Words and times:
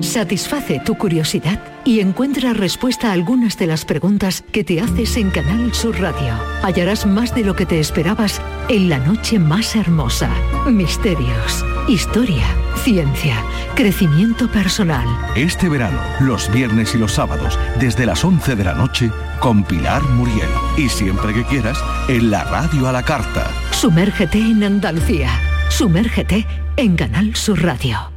Satisface 0.00 0.80
tu 0.84 0.96
curiosidad 0.96 1.60
y 1.84 2.00
encuentra 2.00 2.52
respuesta 2.54 3.10
a 3.10 3.12
algunas 3.12 3.58
de 3.58 3.66
las 3.66 3.84
preguntas 3.84 4.42
que 4.52 4.64
te 4.64 4.80
haces 4.80 5.16
en 5.16 5.30
Canal 5.30 5.74
Sur 5.74 6.00
Radio. 6.00 6.34
Hallarás 6.62 7.06
más 7.06 7.34
de 7.34 7.44
lo 7.44 7.54
que 7.54 7.66
te 7.66 7.80
esperabas 7.80 8.40
en 8.68 8.88
la 8.88 8.98
noche 8.98 9.38
más 9.38 9.76
hermosa. 9.76 10.30
Misterios, 10.66 11.64
historia, 11.88 12.46
ciencia, 12.82 13.36
crecimiento 13.74 14.50
personal. 14.50 15.06
Este 15.36 15.68
verano, 15.68 16.00
los 16.20 16.50
viernes 16.50 16.94
y 16.94 16.98
los 16.98 17.12
sábados, 17.12 17.58
desde 17.78 18.06
las 18.06 18.24
11 18.24 18.56
de 18.56 18.64
la 18.64 18.74
noche, 18.74 19.10
con 19.40 19.64
Pilar 19.64 20.02
Muriel. 20.10 20.48
Y 20.78 20.88
siempre 20.88 21.34
que 21.34 21.44
quieras, 21.44 21.78
en 22.08 22.30
la 22.30 22.44
radio 22.44 22.88
a 22.88 22.92
la 22.92 23.02
carta. 23.02 23.50
Sumérgete 23.72 24.38
en 24.38 24.64
Andalucía. 24.64 25.30
Sumérgete 25.68 26.46
en 26.76 26.96
Canal 26.96 27.34
Sur 27.36 27.62
Radio. 27.62 28.13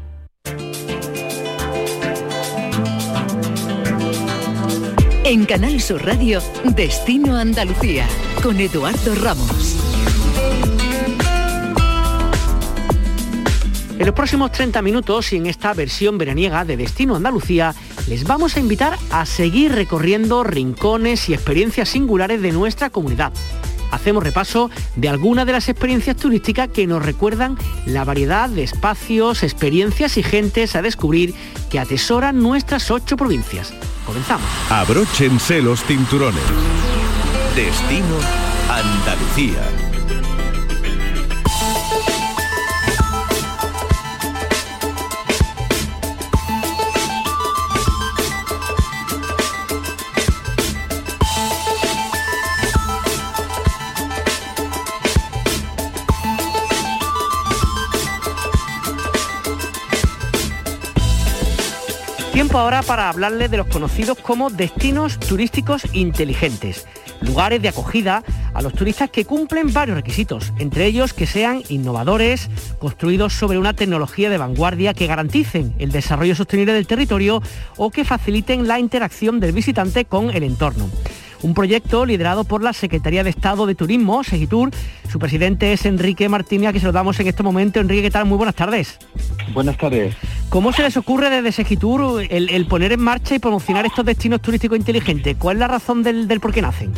En 5.30 5.44
Canal 5.44 5.81
Sur 5.81 6.05
Radio, 6.05 6.41
Destino 6.63 7.36
Andalucía, 7.36 8.08
con 8.41 8.58
Eduardo 8.62 9.13
Ramos. 9.13 9.76
En 14.00 14.06
los 14.06 14.16
próximos 14.16 14.53
30 14.53 14.81
minutos 14.81 15.34
y 15.34 15.36
en 15.36 15.47
esta 15.47 15.73
versión 15.73 16.17
veraniega 16.17 16.64
de 16.64 16.78
Destino 16.78 17.17
Andalucía, 17.17 17.75
les 18.08 18.23
vamos 18.23 18.56
a 18.56 18.61
invitar 18.61 18.97
a 19.11 19.25
seguir 19.25 19.73
recorriendo 19.73 20.45
rincones 20.45 21.28
y 21.28 21.34
experiencias 21.34 21.89
singulares 21.89 22.41
de 22.41 22.53
nuestra 22.53 22.89
comunidad. 22.89 23.34
Hacemos 23.91 24.23
repaso 24.23 24.72
de 24.95 25.09
algunas 25.09 25.45
de 25.45 25.52
las 25.52 25.67
experiencias 25.67 26.16
turísticas 26.16 26.69
que 26.69 26.88
nos 26.88 27.06
recuerdan 27.06 27.58
la 27.86 28.06
variedad 28.06 28.47
de 28.47 28.64
espacios, 28.64 29.44
experiencias 29.44 30.16
y 30.16 30.23
gentes 30.23 30.78
a 30.78 30.81
descubrir 30.81 31.34
que 31.69 31.80
atesoran 31.80 32.41
nuestras 32.41 32.89
ocho 32.91 33.17
provincias. 33.17 33.73
Comenzamos. 34.08 34.50
Abróchense 34.69 35.61
los 35.61 35.83
cinturones. 35.83 36.41
Destino 37.53 38.16
Andalucía. 38.69 39.86
Tiempo 62.38 62.59
ahora 62.59 62.83
para 62.83 63.09
hablarles 63.09 63.49
de 63.49 63.57
los 63.57 63.66
conocidos 63.66 64.16
como 64.19 64.52
destinos 64.52 65.17
turísticos 65.17 65.81
inteligentes, 65.93 66.85
lugares 67.19 67.63
de 67.63 67.69
acogida 67.69 68.23
a 68.53 68.61
los 68.61 68.73
turistas 68.73 69.09
que 69.09 69.25
cumplen 69.25 69.73
varios 69.73 69.97
requisitos, 69.97 70.53
entre 70.59 70.85
ellos 70.85 71.13
que 71.13 71.25
sean 71.25 71.63
innovadores, 71.67 72.52
construidos 72.77 73.33
sobre 73.33 73.57
una 73.57 73.73
tecnología 73.73 74.29
de 74.29 74.38
vanguardia 74.38 74.94
que 74.94 75.07
garanticen 75.07 75.73
el 75.79 75.91
desarrollo 75.91 76.35
sostenible 76.35 76.73
del 76.73 76.85
territorio 76.85 77.41
o 77.75 77.89
que 77.89 78.06
faciliten 78.06 78.67
la 78.67 78.78
interacción 78.78 79.39
del 79.39 79.53
visitante 79.53 80.06
con 80.06 80.29
el 80.29 80.44
entorno 80.44 80.91
un 81.42 81.53
proyecto 81.53 82.06
liderado 82.06 82.44
por 82.44 82.64
la 82.64 82.74
Secretaría 82.74 83.24
de 83.24 83.30
Estado 83.30 83.66
de 83.66 83.75
Turismo, 83.75 84.24
Segitur. 84.24 84.72
Su 85.09 85.20
presidente 85.20 85.74
es 85.74 85.86
Enrique 85.86 86.30
Martínez, 86.30 86.70
a 86.70 86.72
quien 86.72 86.81
saludamos 86.81 87.20
en 87.20 87.28
este 87.28 87.44
momento. 87.44 87.80
Enrique, 87.80 88.03
¿qué 88.03 88.12
tal? 88.12 88.25
Muy 88.25 88.38
buenas 88.38 88.56
tardes. 88.56 88.98
Buenas 89.53 89.78
tardes. 89.78 90.16
¿Cómo 90.50 90.72
se 90.74 90.84
les 90.84 90.98
ocurre 90.98 91.30
desde 91.30 91.52
Segitur 91.52 92.24
el, 92.30 92.66
poner 92.68 92.92
en 92.94 93.02
marcha 93.02 93.36
y 93.36 93.40
promocionar 93.40 93.86
estos 93.86 94.06
destinos 94.06 94.42
turísticos 94.42 94.78
inteligentes? 94.78 95.36
¿Cuál 95.38 95.58
es 95.58 95.59
la 95.59 95.68
razón 95.68 96.03
del, 96.03 96.28
del 96.28 96.40
por 96.40 96.53
qué 96.53 96.62
nacen? 96.62 96.94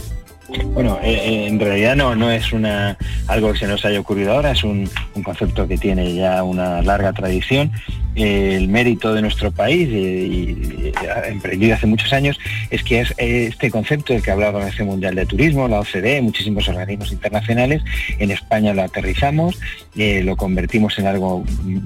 Bueno, 0.74 1.00
eh, 1.04 1.14
eh, 1.14 1.48
en 1.48 1.60
realidad 1.60 1.96
no, 1.96 2.16
no 2.16 2.32
es 2.32 2.52
una, 2.54 2.98
algo 3.28 3.54
que 3.54 3.60
se 3.60 3.68
nos 3.68 3.86
haya 3.86 4.00
ocurrido 4.00 4.34
ahora, 4.34 4.52
es 4.52 4.64
un, 4.64 4.90
concepto 5.24 5.68
que 5.68 5.78
tiene 5.78 6.14
ya 6.16 6.44
una 6.44 6.82
larga 6.82 7.14
tradición. 7.14 7.72
el 8.16 8.68
mérito 8.68 9.14
de 9.14 9.22
nuestro 9.22 9.52
país, 9.52 9.88
y, 9.90 10.92
emprendido 11.28 11.76
hace 11.76 11.86
muchos 11.86 12.14
años, 12.14 12.40
es 12.72 12.84
que 12.84 13.02
es 13.02 13.14
este 13.18 13.70
concepto 13.70 14.14
del 14.14 14.24
que 14.24 14.32
hablaba 14.32 14.54
la 14.54 14.58
Organización 14.58 14.88
Mundial 14.88 15.16
de 15.16 15.26
Turismo, 15.26 15.68
la 15.68 15.82
OCDE, 15.82 16.22
muchísimos 16.22 16.68
organismos 16.68 17.12
internacionales, 17.12 17.84
en 18.18 18.32
España 18.32 18.74
lo 18.74 18.82
aterrizamos, 18.82 19.59
eh, 19.96 20.24
lo 20.24 20.36
convertimos 20.36 20.98
en 20.98 21.08
algo 21.08 21.44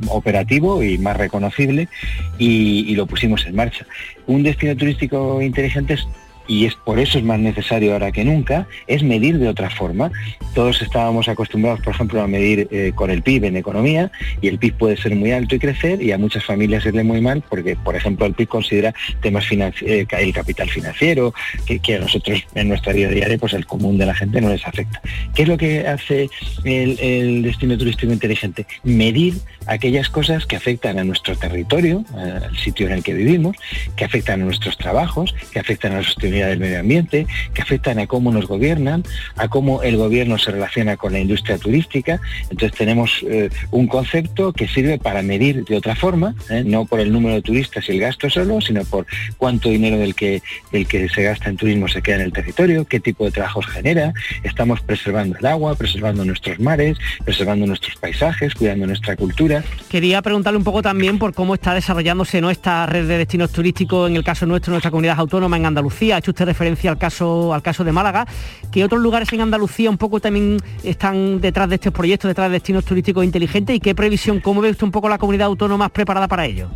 operativo 0.07 0.83
y 0.83 0.97
más 0.97 1.17
reconocible 1.17 1.89
y, 2.37 2.85
y 2.87 2.95
lo 2.95 3.07
pusimos 3.07 3.45
en 3.45 3.55
marcha. 3.55 3.85
Un 4.27 4.43
destino 4.43 4.75
turístico 4.77 5.41
inteligente 5.41 5.95
es 5.95 6.07
y 6.47 6.65
es 6.65 6.75
por 6.75 6.99
eso 6.99 7.17
es 7.17 7.23
más 7.23 7.39
necesario 7.39 7.93
ahora 7.93 8.11
que 8.11 8.23
nunca, 8.23 8.67
es 8.87 9.03
medir 9.03 9.39
de 9.39 9.47
otra 9.47 9.69
forma. 9.69 10.11
Todos 10.53 10.81
estábamos 10.81 11.27
acostumbrados, 11.27 11.81
por 11.81 11.93
ejemplo, 11.93 12.21
a 12.21 12.27
medir 12.27 12.67
eh, 12.71 12.91
con 12.95 13.09
el 13.09 13.21
PIB 13.21 13.45
en 13.45 13.57
economía 13.57 14.11
y 14.41 14.47
el 14.47 14.59
PIB 14.59 14.77
puede 14.77 14.97
ser 14.97 15.15
muy 15.15 15.31
alto 15.31 15.55
y 15.55 15.59
crecer 15.59 16.01
y 16.01 16.11
a 16.11 16.17
muchas 16.17 16.45
familias 16.45 16.85
irle 16.85 17.03
muy 17.03 17.21
mal 17.21 17.43
porque, 17.49 17.75
por 17.75 17.95
ejemplo, 17.95 18.25
el 18.25 18.33
PIB 18.33 18.47
considera 18.47 18.93
temas 19.21 19.45
eh, 19.51 20.05
el 20.19 20.33
capital 20.33 20.69
financiero, 20.69 21.33
que, 21.65 21.95
a 21.95 21.99
nosotros 21.99 22.43
en 22.55 22.69
nuestra 22.69 22.93
vida 22.93 23.09
diaria, 23.09 23.37
pues 23.37 23.53
el 23.53 23.65
común 23.65 23.97
de 23.97 24.05
la 24.05 24.15
gente 24.15 24.41
no 24.41 24.49
les 24.49 24.65
afecta. 24.65 25.01
¿Qué 25.35 25.43
es 25.43 25.47
lo 25.47 25.57
que 25.57 25.87
hace 25.87 26.29
el, 26.63 27.41
destino 27.43 27.77
turístico 27.77 28.11
inteligente? 28.11 28.65
Medir 28.83 29.35
aquellas 29.65 30.09
cosas 30.09 30.45
que 30.45 30.55
afectan 30.55 30.99
a 30.99 31.03
nuestro 31.03 31.35
territorio, 31.35 32.03
al 32.15 32.55
sitio 32.57 32.87
en 32.87 32.93
el 32.93 33.03
que 33.03 33.13
vivimos, 33.13 33.55
que 33.95 34.05
afectan 34.05 34.41
a 34.41 34.45
nuestros 34.45 34.77
trabajos, 34.77 35.33
que 35.51 35.59
afectan 35.59 35.93
a 35.93 35.95
la 35.95 36.01
del 36.41 36.59
medio 36.59 36.79
ambiente, 36.79 37.27
que 37.53 37.61
afectan 37.61 37.99
a 37.99 38.07
cómo 38.07 38.31
nos 38.31 38.45
gobiernan, 38.45 39.03
a 39.37 39.47
cómo 39.47 39.83
el 39.83 39.97
gobierno 39.97 40.37
se 40.37 40.51
relaciona 40.51 40.97
con 40.97 41.13
la 41.13 41.19
industria 41.19 41.57
turística. 41.57 42.19
Entonces 42.49 42.77
tenemos 42.77 43.23
eh, 43.27 43.49
un 43.71 43.87
concepto 43.87 44.53
que 44.53 44.67
sirve 44.67 44.99
para 44.99 45.21
medir 45.21 45.65
de 45.65 45.77
otra 45.77 45.95
forma, 45.95 46.35
¿eh? 46.49 46.63
no 46.65 46.85
por 46.85 46.99
el 46.99 47.11
número 47.11 47.35
de 47.35 47.41
turistas 47.41 47.87
y 47.89 47.93
el 47.93 47.99
gasto 47.99 48.29
solo, 48.29 48.61
sino 48.61 48.83
por 48.85 49.05
cuánto 49.37 49.69
dinero 49.69 49.97
del 49.97 50.15
que, 50.15 50.41
del 50.71 50.87
que 50.87 51.09
se 51.09 51.23
gasta 51.23 51.49
en 51.49 51.57
turismo 51.57 51.87
se 51.87 52.01
queda 52.01 52.17
en 52.17 52.21
el 52.23 52.33
territorio, 52.33 52.85
qué 52.85 52.99
tipo 52.99 53.25
de 53.25 53.31
trabajos 53.31 53.65
genera, 53.67 54.13
estamos 54.43 54.81
preservando 54.81 55.37
el 55.37 55.45
agua, 55.45 55.75
preservando 55.75 56.23
nuestros 56.25 56.59
mares, 56.59 56.97
preservando 57.23 57.65
nuestros 57.65 57.95
paisajes, 57.95 58.53
cuidando 58.53 58.85
nuestra 58.85 59.15
cultura. 59.15 59.63
Quería 59.89 60.21
preguntarle 60.21 60.57
un 60.57 60.63
poco 60.63 60.81
también 60.81 61.17
por 61.17 61.33
cómo 61.33 61.53
está 61.53 61.73
desarrollándose 61.73 62.43
esta 62.51 62.85
red 62.85 63.07
de 63.07 63.17
destinos 63.17 63.51
turísticos, 63.51 64.09
en 64.09 64.15
el 64.15 64.23
caso 64.23 64.45
nuestro, 64.45 64.71
nuestra 64.71 64.91
comunidad 64.91 65.19
autónoma 65.19 65.57
en 65.57 65.65
Andalucía 65.65 66.17
hecho 66.23 66.31
usted 66.31 66.45
referencia 66.45 66.89
al 66.89 66.97
caso, 66.97 67.53
al 67.53 67.61
caso 67.61 67.83
de 67.83 67.91
Málaga, 67.91 68.25
que 68.71 68.83
otros 68.83 69.01
lugares 69.01 69.31
en 69.33 69.41
Andalucía 69.41 69.89
un 69.89 69.97
poco 69.97 70.21
también 70.21 70.57
están 70.83 71.41
detrás 71.41 71.67
de 71.67 71.75
este 71.75 71.91
proyecto, 71.91 72.27
detrás 72.27 72.49
de 72.49 72.53
destinos 72.53 72.85
turísticos 72.85 73.25
inteligentes 73.25 73.75
y 73.75 73.79
qué 73.79 73.93
previsión, 73.93 74.39
cómo 74.39 74.61
ve 74.61 74.69
usted 74.69 74.85
un 74.85 74.91
poco 74.91 75.09
la 75.09 75.17
comunidad 75.17 75.47
autónoma 75.47 75.89
preparada 75.89 76.27
para 76.27 76.45
ello. 76.45 76.69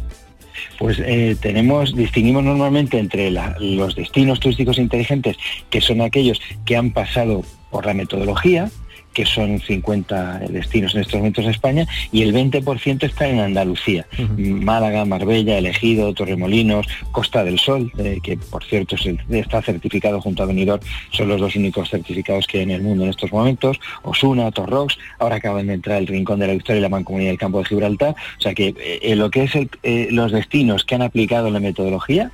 Pues 0.79 0.99
eh, 0.99 1.37
tenemos, 1.39 1.95
distinguimos 1.95 2.43
normalmente 2.43 2.99
entre 2.99 3.31
los 3.31 3.95
destinos 3.95 4.39
turísticos 4.39 4.77
inteligentes, 4.79 5.37
que 5.69 5.81
son 5.81 6.01
aquellos 6.01 6.41
que 6.65 6.75
han 6.75 6.91
pasado 6.91 7.43
por 7.69 7.85
la 7.85 7.93
metodología, 7.93 8.69
que 9.17 9.25
son 9.25 9.59
50 9.59 10.41
destinos 10.49 10.93
en 10.93 11.01
estos 11.01 11.15
momentos 11.15 11.43
en 11.43 11.49
España, 11.49 11.87
y 12.11 12.21
el 12.21 12.35
20% 12.35 13.01
está 13.01 13.27
en 13.27 13.39
Andalucía. 13.39 14.05
Málaga, 14.37 15.05
Marbella, 15.05 15.57
Elegido, 15.57 16.13
Torremolinos, 16.13 16.85
Costa 17.11 17.43
del 17.43 17.57
Sol, 17.57 17.91
eh, 17.97 18.19
que 18.21 18.37
por 18.37 18.63
cierto 18.63 18.95
está 19.31 19.63
certificado 19.63 20.21
junto 20.21 20.43
a 20.43 20.45
Benidorm, 20.45 20.83
son 21.09 21.29
los 21.29 21.41
dos 21.41 21.55
únicos 21.55 21.89
certificados 21.89 22.45
que 22.45 22.59
hay 22.59 22.65
en 22.65 22.69
el 22.69 22.83
mundo 22.83 23.05
en 23.05 23.09
estos 23.09 23.31
momentos, 23.31 23.79
Osuna, 24.03 24.51
Torrox, 24.51 24.99
ahora 25.17 25.37
acaban 25.37 25.65
de 25.65 25.73
entrar 25.73 25.97
el 25.97 26.05
Rincón 26.05 26.37
de 26.37 26.45
la 26.45 26.53
Victoria 26.53 26.77
y 26.77 26.83
la 26.83 26.89
Mancomunidad 26.89 27.31
del 27.31 27.39
Campo 27.39 27.57
de 27.57 27.65
Gibraltar, 27.65 28.15
o 28.37 28.41
sea 28.41 28.53
que 28.53 28.75
eh, 29.01 29.15
lo 29.15 29.31
que 29.31 29.45
es 29.45 29.51
eh, 29.55 30.09
los 30.11 30.31
destinos 30.31 30.85
que 30.85 30.93
han 30.93 31.01
aplicado 31.01 31.49
la 31.49 31.59
metodología, 31.59 32.29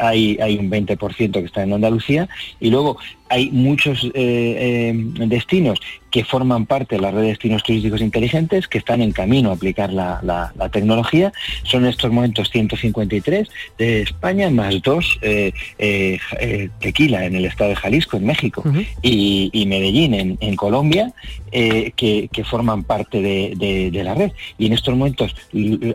hay, 0.00 0.38
hay 0.40 0.56
un 0.56 0.70
20% 0.70 1.32
que 1.32 1.40
está 1.40 1.64
en 1.64 1.72
Andalucía, 1.72 2.28
y 2.60 2.70
luego 2.70 2.96
hay 3.30 3.50
muchos 3.50 4.10
destinos 4.12 5.80
que 6.10 6.24
forman 6.24 6.66
parte 6.66 6.96
de 6.96 7.02
la 7.02 7.10
red 7.10 7.22
de 7.22 7.28
destinos 7.28 7.62
turísticos 7.62 8.00
inteligentes, 8.00 8.68
que 8.68 8.78
están 8.78 9.00
en 9.00 9.12
camino 9.12 9.50
a 9.50 9.54
aplicar 9.54 9.92
la, 9.92 10.52
tecnología. 10.72 11.32
Son 11.62 11.84
en 11.84 11.90
estos 11.90 12.10
momentos 12.10 12.50
153 12.50 13.48
de 13.78 14.02
España, 14.02 14.50
más 14.50 14.82
dos 14.82 15.18
eh, 15.22 15.52
eh, 15.78 16.18
eh, 16.38 16.68
Tequila 16.80 17.24
en 17.24 17.36
el 17.36 17.44
estado 17.44 17.70
de 17.70 17.76
Jalisco, 17.76 18.16
en 18.16 18.26
México, 18.26 18.64
y, 19.02 19.66
Medellín 19.66 20.38
en, 20.40 20.56
Colombia, 20.56 21.12
que, 21.50 22.44
forman 22.44 22.84
parte 22.84 23.20
de, 23.22 24.02
la 24.02 24.14
red. 24.14 24.32
Y 24.58 24.66
en 24.66 24.72
estos 24.72 24.94
momentos 24.94 25.36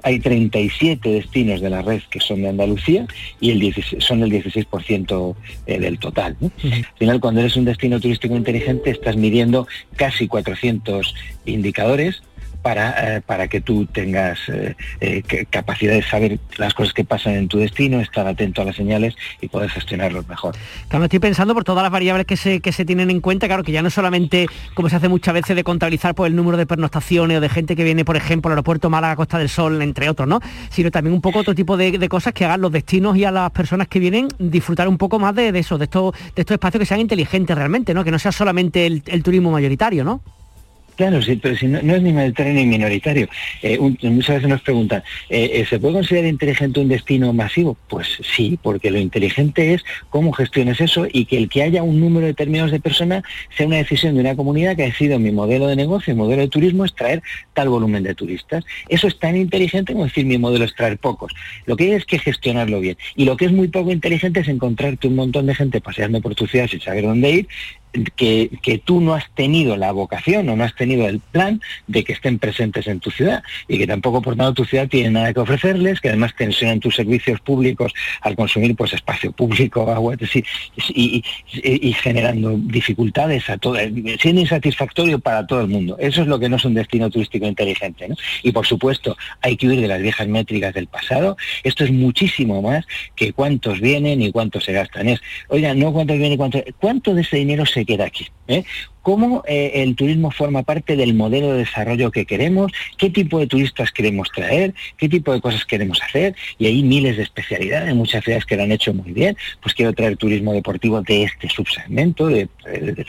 hay 0.04 0.20
37 0.20 1.10
destinos 1.10 1.62
de 1.62 1.70
la 1.70 1.82
red 1.82 2.02
que 2.10 2.20
son 2.20 2.42
de 2.42 2.50
Andalucía 2.50 3.06
y 3.40 3.52
el 3.52 3.66
son 4.00 4.24
el 4.24 4.32
16% 4.32 5.36
del 5.66 6.00
total. 6.00 6.38
Al 6.42 6.86
final, 6.98 7.20
cuando 7.20 7.42
eres 7.42 7.56
un 7.58 7.66
destino 7.66 8.00
turístico 8.00 8.36
inteligente, 8.36 8.92
estás 8.92 9.18
midiendo 9.18 9.68
casi 10.06 10.28
400 10.28 11.16
indicadores 11.46 12.22
para, 12.66 13.18
eh, 13.18 13.22
para 13.22 13.48
que 13.48 13.62
tú 13.62 13.86
tengas 13.86 14.40
eh, 14.50 14.76
eh, 15.00 15.22
capacidad 15.52 15.94
de 15.94 16.02
saber 16.02 16.40
las 16.58 16.74
cosas 16.74 16.94
que 16.94 17.06
pasan 17.06 17.36
en 17.36 17.48
tu 17.48 17.60
destino, 17.60 18.00
estar 18.00 18.26
atento 18.26 18.64
a 18.64 18.66
las 18.66 18.76
señales 18.76 19.16
y 19.40 19.50
poder 19.50 19.70
gestionarlos 19.70 20.28
mejor. 20.28 20.56
Claro, 20.88 21.06
estoy 21.06 21.20
pensando 21.20 21.54
por 21.54 21.64
todas 21.64 21.84
las 21.84 21.92
variables 21.92 22.26
que 22.26 22.36
se, 22.36 22.62
que 22.62 22.72
se 22.72 22.84
tienen 22.84 23.12
en 23.12 23.22
cuenta, 23.22 23.46
claro, 23.46 23.62
que 23.62 23.72
ya 23.72 23.84
no 23.84 23.92
solamente, 23.92 24.48
como 24.74 24.90
se 24.90 24.96
hace 24.96 25.10
muchas 25.10 25.36
veces, 25.36 25.56
de 25.56 25.64
contabilizar 25.64 26.16
por 26.16 26.26
el 26.26 26.36
número 26.36 26.58
de 26.58 26.66
pernoctaciones 26.66 27.38
o 27.38 27.40
de 27.40 27.50
gente 27.50 27.76
que 27.76 27.84
viene, 27.84 28.04
por 28.04 28.18
ejemplo, 28.18 28.50
al 28.50 28.54
aeropuerto 28.54 28.90
Málaga, 28.90 29.16
Costa 29.16 29.38
del 29.38 29.50
Sol, 29.50 29.80
entre 29.84 30.10
otros, 30.10 30.28
¿no? 30.28 30.40
Sino 30.72 30.90
también 30.90 31.14
un 31.14 31.22
poco 31.22 31.38
otro 31.42 31.54
tipo 31.54 31.78
de, 31.78 32.10
cosas 32.10 32.34
que 32.34 32.46
hagan 32.46 32.62
los 32.62 32.72
destinos 32.72 33.16
y 33.16 33.26
a 33.26 33.32
las 33.32 33.52
personas 33.52 33.88
que 33.88 34.00
vienen 34.00 34.28
disfrutar 34.40 34.88
un 34.88 34.98
poco 34.98 35.20
más 35.20 35.36
de, 35.36 35.50
eso, 35.50 35.78
de 35.78 35.84
estos, 35.84 36.14
de 36.34 36.42
estos 36.42 36.56
espacios 36.56 36.80
que 36.80 36.88
sean 36.88 37.00
inteligentes 37.00 37.56
realmente, 37.56 37.94
¿no? 37.94 38.04
Que 38.04 38.10
no 38.10 38.18
sea 38.18 38.32
solamente 38.32 38.88
el, 38.88 39.04
el 39.06 39.22
turismo 39.22 39.52
mayoritario, 39.52 40.04
¿no? 40.04 40.22
Claro, 40.96 41.22
sí, 41.22 41.36
pero 41.36 41.58
si 41.58 41.68
no, 41.68 41.80
es 41.80 42.02
ni 42.02 42.14
mayoritario 42.14 42.54
ni 42.54 42.66
minoritario. 42.66 43.28
Eh, 43.62 43.78
muchas 43.80 44.36
veces 44.36 44.50
nos 44.50 44.62
preguntan, 44.62 45.04
eh, 45.30 45.52
eh, 45.54 45.66
¿se 45.70 45.78
puede 45.78 45.96
considerar 45.96 46.30
inteligente 46.30 46.80
un 46.80 46.88
destino 46.88 47.34
masivo? 47.34 47.78
Pues 47.90 48.20
sí, 48.24 48.58
porque 48.62 48.92
lo 48.92 49.00
inteligente 49.00 49.74
es 49.74 49.84
cómo 50.10 50.32
gestiones 50.32 50.80
eso 50.80 51.06
y 51.12 51.26
que 51.26 51.38
el 51.38 51.50
que 51.50 51.64
haya 51.64 51.84
un 51.84 52.00
número 52.00 52.28
determinado 52.28 52.70
de 52.70 52.80
personas 52.80 53.24
sea 53.58 53.68
una 53.68 53.78
decisión 53.78 54.16
de 54.16 54.22
una 54.22 54.36
comunidad 54.36 54.76
que 54.76 54.84
ha 54.84 54.86
decidido 54.86 55.20
mi 55.20 55.32
modelo 55.32 55.68
de 55.68 55.76
negocio, 55.76 56.16
mi 56.16 56.22
modelo 56.22 56.44
de 56.44 56.48
turismo 56.48 56.86
es 56.86 56.96
traer 56.96 57.22
tal 57.54 57.68
volumen 57.68 58.04
de 58.04 58.16
turistas. 58.16 58.64
Eso 58.88 59.08
es 59.08 59.20
tan 59.20 59.36
inteligente 59.36 59.92
como 59.92 60.06
decir 60.06 60.26
mi 60.26 60.38
modelo 60.38 60.64
es 60.64 60.74
traer 60.76 60.98
pocos. 60.98 61.34
Lo 61.66 61.76
que 61.76 61.86
hay 61.86 61.92
es 61.92 62.06
que 62.06 62.20
gestionarlo 62.20 62.80
bien. 62.80 62.98
Y 63.16 63.26
lo 63.26 63.36
que 63.36 63.46
es 63.46 63.52
muy 63.52 63.68
poco 63.68 63.92
inteligente 63.92 64.40
es 64.40 64.48
encontrarte 64.48 65.08
un 65.08 65.16
montón 65.16 65.46
de 65.46 65.56
gente 65.56 65.82
paseando 65.82 66.22
por 66.22 66.36
tu 66.36 66.48
ciudad 66.48 66.68
sin 66.68 66.80
saber 66.80 67.04
dónde 67.04 67.32
ir 67.32 67.48
que, 68.16 68.82
tú 68.84 69.02
no 69.02 69.14
has 69.14 69.30
tenido 69.32 69.78
la 69.78 69.92
vocación 69.92 70.50
o 70.50 70.56
no 70.56 70.64
has 70.64 70.76
tenido 70.76 71.08
el 71.08 71.20
plan 71.20 71.62
de 71.88 72.04
que 72.04 72.14
estén 72.14 72.40
presentes 72.40 72.88
en 72.88 73.00
tu 73.00 73.12
ciudad 73.12 73.44
y 73.68 73.78
que 73.78 73.88
tampoco 73.88 74.22
por 74.22 74.36
tanto 74.36 74.54
tu 74.54 74.66
ciudad 74.66 74.88
tiene 74.88 75.12
nada 75.12 75.34
que 75.34 75.40
ofrecerles, 75.40 76.02
que 76.02 76.10
además 76.10 76.34
tensionan 76.38 76.80
tus 76.80 76.96
servicios 76.96 77.40
públicos 77.40 77.94
al 78.22 78.36
consumir 78.36 78.76
pues 78.76 78.94
espacio 78.94 79.32
público, 79.32 79.90
agua, 79.92 80.16
y, 80.90 81.24
y, 81.54 81.94
generando 81.94 82.58
dificultades 82.58 83.50
a 83.50 83.58
todo, 83.58 83.78
siendo 84.20 84.42
insatisfactorio 84.42 85.20
para 85.20 85.46
todo 85.48 85.62
el 85.62 85.68
mundo. 85.68 85.98
Eso 86.00 86.22
es 86.22 86.28
lo 86.28 86.40
que 86.40 86.50
no 86.50 86.58
es 86.58 86.66
un 86.66 86.74
destino 86.74 87.10
turístico 87.10 87.46
inteligente. 87.46 88.08
Y 88.44 88.52
por 88.52 88.66
supuesto 88.66 89.18
hay 89.42 89.58
que 89.58 89.68
huir 89.68 89.82
de 89.82 89.88
las 89.88 90.02
viejas 90.02 90.28
métricas 90.28 90.74
del 90.74 90.88
pasado. 90.88 91.38
Esto 91.64 91.84
es 91.84 91.92
muchísimo 91.92 92.62
más 92.62 92.86
que 93.16 93.34
cuántos 93.34 93.80
vienen 93.80 94.22
y 94.22 94.32
cuántos 94.32 94.66
se 94.66 94.74
gastan. 94.74 95.10
Es, 95.10 95.22
oiga, 95.48 95.74
no 95.74 95.94
cuántos 95.94 96.18
vienen 96.18 96.34
y 96.34 96.38
cuántos, 96.38 96.64
cuánto 96.80 97.14
de 97.14 97.22
ese 97.22 97.38
dinero 97.38 97.66
se 97.66 97.85
queda 97.86 98.06
aquí. 98.06 98.28
¿eh? 98.48 98.64
cómo 99.06 99.44
eh, 99.48 99.84
el 99.84 99.96
turismo 99.96 100.32
forma 100.32 100.64
parte 100.64 100.96
del 100.96 101.14
modelo 101.14 101.52
de 101.52 101.60
desarrollo 101.60 102.10
que 102.10 102.26
queremos, 102.26 102.72
qué 102.98 103.12
tipo 103.12 103.38
de 103.38 103.46
turistas 103.46 103.92
queremos 103.92 104.30
traer, 104.34 104.74
qué 104.98 105.08
tipo 105.08 105.32
de 105.32 105.42
cosas 105.42 105.64
queremos 105.64 106.02
hacer, 106.02 106.36
y 106.58 106.66
hay 106.66 106.82
miles 106.82 107.18
de 107.18 107.22
especialidades, 107.22 107.94
muchas 107.94 108.24
ciudades 108.24 108.46
que 108.46 108.58
lo 108.58 108.64
han 108.64 108.72
hecho 108.72 108.96
muy 108.96 109.12
bien, 109.12 109.38
pues 109.62 109.76
quiero 109.76 109.94
traer 109.94 110.18
turismo 110.18 110.54
deportivo 110.54 111.04
de 111.04 111.22
este 111.22 111.48
subsegmento, 111.50 112.26
de, 112.30 112.48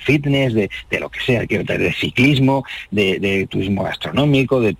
fitness, 0.04 0.54
de, 0.54 0.68
lo 1.00 1.10
que 1.10 1.20
sea, 1.20 1.40
de 1.46 1.92
ciclismo, 1.92 2.64
de, 2.90 3.46
turismo 3.50 3.84
gastronómico, 3.84 4.60
de, 4.60 4.74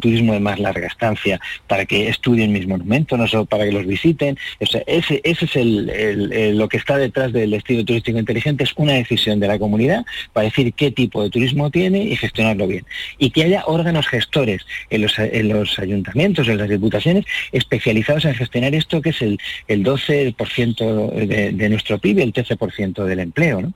turismo 0.00 0.32
de 0.32 0.40
más 0.40 0.58
larga 0.58 0.86
estancia, 0.86 1.40
para 1.66 1.86
que 1.86 2.08
estudien 2.08 2.52
mis 2.52 2.66
monumentos, 2.66 3.18
no 3.18 3.26
solo 3.26 3.46
para 3.46 3.64
que 3.64 3.72
los 3.72 3.86
visiten. 3.86 4.38
ese, 4.60 5.20
ese 5.24 5.44
es 5.44 6.54
lo 6.54 6.68
que 6.68 6.76
está 6.76 6.96
detrás 6.96 7.32
del 7.32 7.54
estilo 7.54 7.84
turístico 7.84 8.18
inteligente, 8.18 8.64
es 8.64 8.72
una 8.76 8.92
decisión 8.92 9.40
de 9.40 9.48
la 9.48 9.58
comunidad 9.58 10.04
decir 10.42 10.72
qué 10.74 10.90
tipo 10.90 11.22
de 11.22 11.30
turismo 11.30 11.70
tiene 11.70 12.04
y 12.04 12.16
gestionarlo 12.16 12.66
bien. 12.66 12.84
Y 13.18 13.30
que 13.30 13.44
haya 13.44 13.64
órganos 13.66 14.06
gestores 14.08 14.62
en 14.90 15.02
los, 15.02 15.78
ayuntamientos, 15.78 16.48
en 16.48 16.58
las 16.58 16.68
diputaciones, 16.68 17.24
especializados 17.52 18.24
en 18.24 18.34
gestionar 18.34 18.74
esto, 18.74 19.00
que 19.00 19.10
es 19.10 19.22
el, 19.22 19.38
12% 19.68 21.12
de, 21.26 21.68
nuestro 21.68 21.98
PIB 21.98 22.20
el 22.20 22.32
13% 22.32 23.04
del 23.04 23.20
empleo. 23.20 23.62
¿no? 23.62 23.72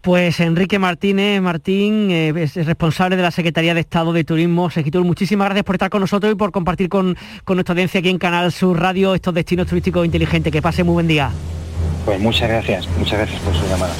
Pues 0.00 0.38
Enrique 0.40 0.78
Martínez, 0.78 1.40
Martín, 1.40 2.10
eh, 2.10 2.32
es 2.36 2.54
responsable 2.66 3.16
de 3.16 3.22
la 3.22 3.30
Secretaría 3.30 3.72
de 3.72 3.80
Estado 3.80 4.12
de 4.12 4.22
Turismo. 4.24 4.68
Segitur, 4.70 5.02
muchísimas 5.04 5.46
gracias 5.46 5.64
por 5.64 5.76
estar 5.76 5.90
con 5.90 6.00
nosotros 6.00 6.32
y 6.32 6.36
por 6.36 6.52
compartir 6.52 6.88
con, 6.88 7.16
con 7.44 7.56
nuestra 7.56 7.72
audiencia 7.72 8.00
aquí 8.00 8.10
en 8.10 8.18
Canal 8.18 8.52
Sur 8.52 8.78
Radio 8.78 9.14
estos 9.14 9.32
destinos 9.32 9.66
turísticos 9.66 10.04
inteligentes. 10.04 10.52
Que 10.52 10.60
pase 10.60 10.84
muy 10.84 10.92
buen 10.94 11.08
día. 11.08 11.30
Pues 12.04 12.20
muchas 12.20 12.48
gracias, 12.48 12.86
muchas 12.98 13.18
gracias 13.18 13.40
por 13.40 13.54
su 13.54 13.66
llamada. 13.66 13.94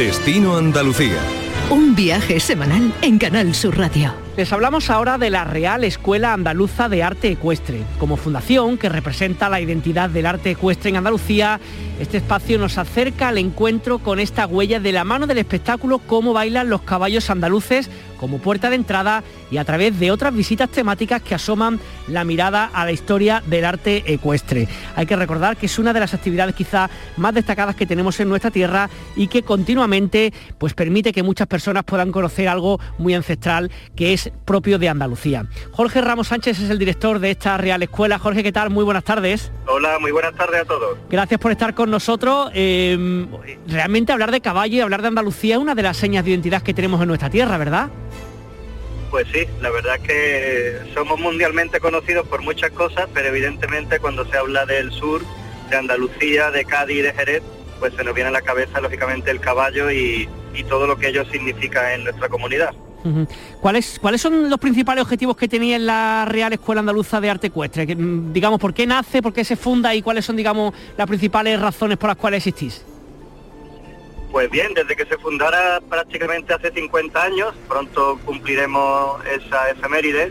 Destino 0.00 0.56
Andalucía. 0.56 1.20
Un 1.68 1.94
viaje 1.94 2.40
semanal 2.40 2.94
en 3.02 3.18
Canal 3.18 3.54
Sur 3.54 3.76
Radio. 3.76 4.29
Les 4.40 4.54
hablamos 4.54 4.88
ahora 4.88 5.18
de 5.18 5.28
la 5.28 5.44
Real 5.44 5.84
Escuela 5.84 6.32
Andaluza 6.32 6.88
de 6.88 7.02
Arte 7.02 7.28
Ecuestre. 7.28 7.82
Como 7.98 8.16
fundación 8.16 8.78
que 8.78 8.88
representa 8.88 9.50
la 9.50 9.60
identidad 9.60 10.08
del 10.08 10.24
arte 10.24 10.52
ecuestre 10.52 10.88
en 10.88 10.96
Andalucía, 10.96 11.60
este 12.00 12.16
espacio 12.16 12.58
nos 12.58 12.78
acerca 12.78 13.28
al 13.28 13.36
encuentro 13.36 13.98
con 13.98 14.18
esta 14.18 14.46
huella 14.46 14.80
de 14.80 14.92
la 14.92 15.04
mano 15.04 15.26
del 15.26 15.36
espectáculo 15.36 15.98
Cómo 15.98 16.32
bailan 16.32 16.70
los 16.70 16.80
caballos 16.80 17.28
andaluces 17.28 17.90
como 18.20 18.38
puerta 18.38 18.68
de 18.68 18.76
entrada 18.76 19.24
y 19.50 19.56
a 19.56 19.64
través 19.64 19.98
de 19.98 20.10
otras 20.10 20.34
visitas 20.34 20.68
temáticas 20.68 21.22
que 21.22 21.34
asoman 21.34 21.80
la 22.06 22.24
mirada 22.24 22.70
a 22.72 22.84
la 22.84 22.92
historia 22.92 23.42
del 23.46 23.64
arte 23.64 24.04
ecuestre. 24.12 24.68
Hay 24.94 25.06
que 25.06 25.16
recordar 25.16 25.56
que 25.56 25.66
es 25.66 25.78
una 25.78 25.94
de 25.94 26.00
las 26.00 26.12
actividades 26.12 26.54
quizá 26.54 26.90
más 27.16 27.34
destacadas 27.34 27.76
que 27.76 27.86
tenemos 27.86 28.20
en 28.20 28.28
nuestra 28.28 28.50
tierra 28.50 28.90
y 29.16 29.28
que 29.28 29.42
continuamente 29.42 30.34
pues 30.58 30.74
permite 30.74 31.14
que 31.14 31.22
muchas 31.22 31.46
personas 31.46 31.84
puedan 31.84 32.12
conocer 32.12 32.48
algo 32.48 32.78
muy 32.98 33.14
ancestral 33.14 33.70
que 33.96 34.12
es 34.12 34.29
propio 34.44 34.78
de 34.78 34.88
Andalucía. 34.88 35.46
Jorge 35.72 36.00
Ramos 36.00 36.28
Sánchez 36.28 36.60
es 36.60 36.70
el 36.70 36.78
director 36.78 37.18
de 37.18 37.30
esta 37.30 37.56
Real 37.56 37.82
Escuela. 37.82 38.18
Jorge, 38.18 38.42
¿qué 38.42 38.52
tal? 38.52 38.70
Muy 38.70 38.84
buenas 38.84 39.04
tardes. 39.04 39.52
Hola, 39.66 39.98
muy 40.00 40.10
buenas 40.10 40.34
tardes 40.34 40.62
a 40.62 40.64
todos. 40.64 40.98
Gracias 41.08 41.40
por 41.40 41.52
estar 41.52 41.74
con 41.74 41.90
nosotros. 41.90 42.50
Em, 42.54 43.28
realmente 43.66 44.12
hablar 44.12 44.30
de 44.30 44.40
caballo 44.40 44.76
y 44.76 44.80
hablar 44.80 45.02
de 45.02 45.08
Andalucía 45.08 45.56
es 45.56 45.60
una 45.60 45.74
de 45.74 45.82
las 45.82 45.96
señas 45.96 46.24
de 46.24 46.30
identidad 46.30 46.62
que 46.62 46.74
tenemos 46.74 47.00
en 47.00 47.08
nuestra 47.08 47.30
tierra, 47.30 47.58
¿verdad? 47.58 47.90
Pues 49.10 49.26
sí, 49.32 49.44
la 49.60 49.70
verdad 49.70 49.96
es 49.96 50.02
que 50.02 50.78
somos 50.94 51.18
mundialmente 51.18 51.80
conocidos 51.80 52.28
por 52.28 52.42
muchas 52.42 52.70
cosas, 52.70 53.08
pero 53.12 53.28
evidentemente 53.28 53.98
cuando 53.98 54.24
se 54.24 54.36
habla 54.36 54.66
del 54.66 54.92
sur, 54.92 55.22
de 55.68 55.76
Andalucía, 55.76 56.50
de 56.52 56.64
Cádiz 56.64 56.98
y 56.98 57.02
de 57.02 57.12
Jerez, 57.12 57.42
pues 57.80 57.92
se 57.94 58.04
nos 58.04 58.14
viene 58.14 58.28
a 58.28 58.32
la 58.32 58.42
cabeza 58.42 58.80
lógicamente 58.80 59.30
el 59.30 59.40
caballo 59.40 59.90
y, 59.90 60.28
todo 60.68 60.86
lo 60.86 60.98
que 60.98 61.08
ello 61.08 61.24
significa 61.24 61.94
en 61.94 62.04
nuestra 62.04 62.28
comunidad. 62.28 62.74
¿Cuáles, 63.60 63.98
¿Cuáles 63.98 64.20
son 64.20 64.50
los 64.50 64.58
principales 64.58 65.02
objetivos 65.02 65.36
que 65.36 65.48
tenía 65.48 65.78
la 65.78 66.24
Real 66.26 66.52
Escuela 66.52 66.80
Andaluza 66.80 67.20
de 67.20 67.30
Arte 67.30 67.46
Ecuestre? 67.48 67.94
Mm, 67.94 68.32
digamos, 68.32 68.60
¿por 68.60 68.74
qué 68.74 68.86
nace, 68.86 69.22
por 69.22 69.32
qué 69.32 69.44
se 69.44 69.56
funda 69.56 69.94
y 69.94 70.02
cuáles 70.02 70.24
son, 70.24 70.36
digamos, 70.36 70.74
las 70.96 71.06
principales 71.06 71.60
razones 71.60 71.96
por 71.96 72.08
las 72.08 72.16
cuales 72.16 72.46
existís? 72.46 72.84
Pues 74.30 74.48
bien, 74.50 74.74
desde 74.74 74.94
que 74.94 75.06
se 75.06 75.18
fundara 75.18 75.80
prácticamente 75.88 76.54
hace 76.54 76.70
50 76.70 77.22
años, 77.22 77.54
pronto 77.68 78.18
cumpliremos 78.24 79.20
esa 79.26 79.70
efeméride 79.70 80.30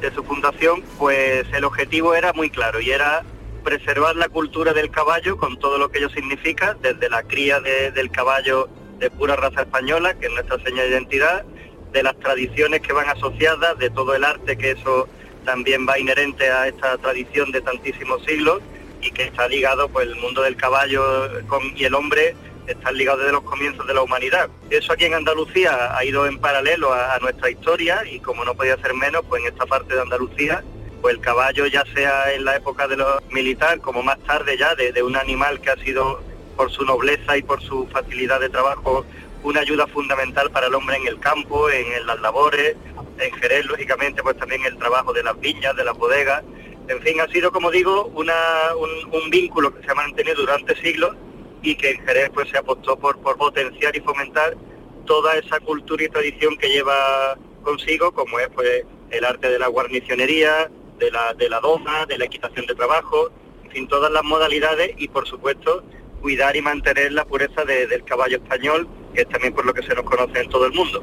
de 0.00 0.10
su 0.12 0.22
fundación, 0.22 0.82
pues 0.98 1.46
el 1.52 1.64
objetivo 1.64 2.14
era 2.14 2.32
muy 2.34 2.50
claro 2.50 2.80
y 2.80 2.90
era 2.90 3.24
preservar 3.64 4.16
la 4.16 4.28
cultura 4.28 4.72
del 4.72 4.90
caballo 4.90 5.36
con 5.36 5.58
todo 5.58 5.78
lo 5.78 5.90
que 5.90 5.98
ello 5.98 6.10
significa, 6.10 6.76
desde 6.80 7.08
la 7.08 7.22
cría 7.22 7.60
del 7.60 8.10
caballo 8.10 8.68
de 8.98 9.10
pura 9.10 9.36
raza 9.36 9.62
española, 9.62 10.14
que 10.14 10.26
es 10.26 10.32
nuestra 10.32 10.58
seña 10.64 10.82
de 10.82 10.90
identidad, 10.90 11.44
de 11.92 12.02
las 12.02 12.18
tradiciones 12.18 12.80
que 12.80 12.92
van 12.92 13.08
asociadas, 13.08 13.78
de 13.78 13.90
todo 13.90 14.14
el 14.14 14.24
arte 14.24 14.56
que 14.56 14.72
eso 14.72 15.08
también 15.44 15.86
va 15.88 15.98
inherente 15.98 16.50
a 16.50 16.68
esta 16.68 16.98
tradición 16.98 17.50
de 17.52 17.60
tantísimos 17.60 18.22
siglos, 18.24 18.60
y 19.00 19.10
que 19.12 19.24
está 19.24 19.48
ligado, 19.48 19.88
pues 19.88 20.08
el 20.08 20.16
mundo 20.16 20.42
del 20.42 20.56
caballo 20.56 21.30
y 21.76 21.84
el 21.84 21.94
hombre 21.94 22.34
están 22.66 22.96
ligados 22.96 23.20
desde 23.20 23.32
los 23.32 23.44
comienzos 23.44 23.86
de 23.86 23.94
la 23.94 24.02
humanidad. 24.02 24.50
Eso 24.70 24.92
aquí 24.92 25.04
en 25.06 25.14
Andalucía 25.14 25.96
ha 25.96 26.04
ido 26.04 26.26
en 26.26 26.38
paralelo 26.38 26.92
a, 26.92 27.18
nuestra 27.20 27.50
historia 27.50 28.02
y 28.10 28.20
como 28.20 28.44
no 28.44 28.54
podía 28.54 28.76
ser 28.76 28.92
menos, 28.94 29.22
pues 29.28 29.42
en 29.42 29.48
esta 29.48 29.66
parte 29.66 29.94
de 29.94 30.02
Andalucía, 30.02 30.62
pues 31.00 31.14
el 31.14 31.20
caballo 31.20 31.66
ya 31.66 31.84
sea 31.94 32.32
en 32.34 32.44
la 32.44 32.56
época 32.56 32.88
de 32.88 32.96
los 32.96 33.24
militares 33.30 33.80
como 33.80 34.02
más 34.02 34.18
tarde 34.20 34.58
ya 34.58 34.74
de 34.74 35.02
un 35.02 35.16
animal 35.16 35.60
que 35.60 35.70
ha 35.70 35.76
sido 35.76 36.20
por 36.58 36.72
su 36.72 36.84
nobleza 36.84 37.36
y 37.36 37.42
por 37.42 37.62
su 37.62 37.86
facilidad 37.86 38.40
de 38.40 38.48
trabajo 38.50 39.06
una 39.42 39.60
ayuda 39.60 39.86
fundamental 39.86 40.50
para 40.50 40.66
el 40.66 40.74
hombre 40.74 40.96
en 40.96 41.06
el 41.06 41.20
campo, 41.20 41.70
en, 41.70 42.06
las 42.06 42.20
labores, 42.20 42.76
en 43.18 43.32
Jerez, 43.34 43.66
lógicamente, 43.66 44.22
pues 44.22 44.36
también 44.36 44.64
el 44.64 44.76
trabajo 44.76 45.12
de 45.12 45.22
las 45.22 45.38
viñas, 45.40 45.76
de 45.76 45.84
las 45.84 45.96
bodegas. 45.96 46.42
En 46.88 47.00
fin, 47.00 47.20
ha 47.20 47.28
sido, 47.28 47.52
como 47.52 47.70
digo, 47.70 48.06
un, 48.06 49.30
vínculo 49.30 49.74
que 49.74 49.84
se 49.84 49.90
ha 49.90 49.94
mantenido 49.94 50.36
durante 50.36 50.74
siglos 50.76 51.14
y 51.62 51.74
que 51.74 51.90
en 51.90 52.06
Jerez 52.06 52.30
pues, 52.32 52.48
se 52.48 52.58
apostó 52.58 52.98
por, 52.98 53.18
por 53.20 53.36
potenciar 53.36 53.94
y 53.94 54.00
fomentar 54.00 54.56
toda 55.04 55.36
esa 55.36 55.60
cultura 55.60 56.04
y 56.04 56.08
tradición 56.08 56.56
que 56.56 56.68
lleva 56.68 57.36
consigo, 57.62 58.12
como 58.12 58.38
es 58.38 58.48
pues, 58.54 58.84
el 59.10 59.24
arte 59.24 59.50
de 59.50 59.58
la 59.58 59.68
guarnicionería, 59.68 60.70
de 60.98 61.10
la, 61.10 61.34
de 61.34 61.48
la 61.48 61.60
doma, 61.60 62.06
de 62.06 62.18
la 62.18 62.24
equitación 62.24 62.66
de 62.66 62.74
trabajo, 62.74 63.30
en 63.64 63.70
fin, 63.70 63.88
todas 63.88 64.10
las 64.10 64.24
modalidades 64.24 64.92
y, 64.96 65.08
por 65.08 65.26
supuesto, 65.26 65.84
cuidar 66.20 66.56
y 66.56 66.62
mantener 66.62 67.12
la 67.12 67.24
pureza 67.24 67.64
del 67.64 68.04
caballo 68.04 68.38
español, 68.38 68.88
que 69.14 69.22
es 69.22 69.28
también 69.28 69.52
por 69.52 69.64
lo 69.64 69.74
que 69.74 69.82
se 69.82 69.94
nos 69.94 70.04
conoce 70.04 70.40
en 70.40 70.48
todo 70.48 70.66
el 70.66 70.72
mundo. 70.72 71.02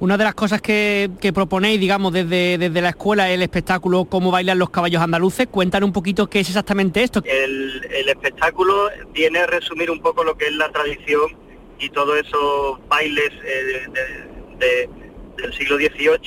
Una 0.00 0.16
de 0.16 0.24
las 0.24 0.34
cosas 0.34 0.62
que, 0.62 1.10
proponéis, 1.34 1.78
digamos, 1.78 2.12
desde, 2.14 2.56
desde, 2.56 2.80
la 2.80 2.88
escuela 2.88 3.28
es 3.28 3.34
el 3.34 3.42
espectáculo 3.42 4.06
Cómo 4.06 4.30
bailan 4.30 4.58
los 4.58 4.70
caballos 4.70 5.02
andaluces. 5.02 5.46
Cuéntanos 5.46 5.86
un 5.86 5.92
poquito 5.92 6.26
qué 6.28 6.40
es 6.40 6.48
exactamente 6.48 7.02
esto. 7.02 7.22
El, 7.26 8.08
espectáculo 8.08 8.88
viene 9.12 9.40
a 9.40 9.46
resumir 9.46 9.90
un 9.90 10.00
poco 10.00 10.24
lo 10.24 10.36
que 10.38 10.46
es 10.46 10.54
la 10.54 10.70
tradición 10.70 11.36
y 11.78 11.90
todos 11.90 12.18
esos 12.18 12.78
bailes 12.88 13.30
eh, 13.44 14.88
del 15.36 15.54
siglo 15.54 15.76
XVIII 15.76 16.18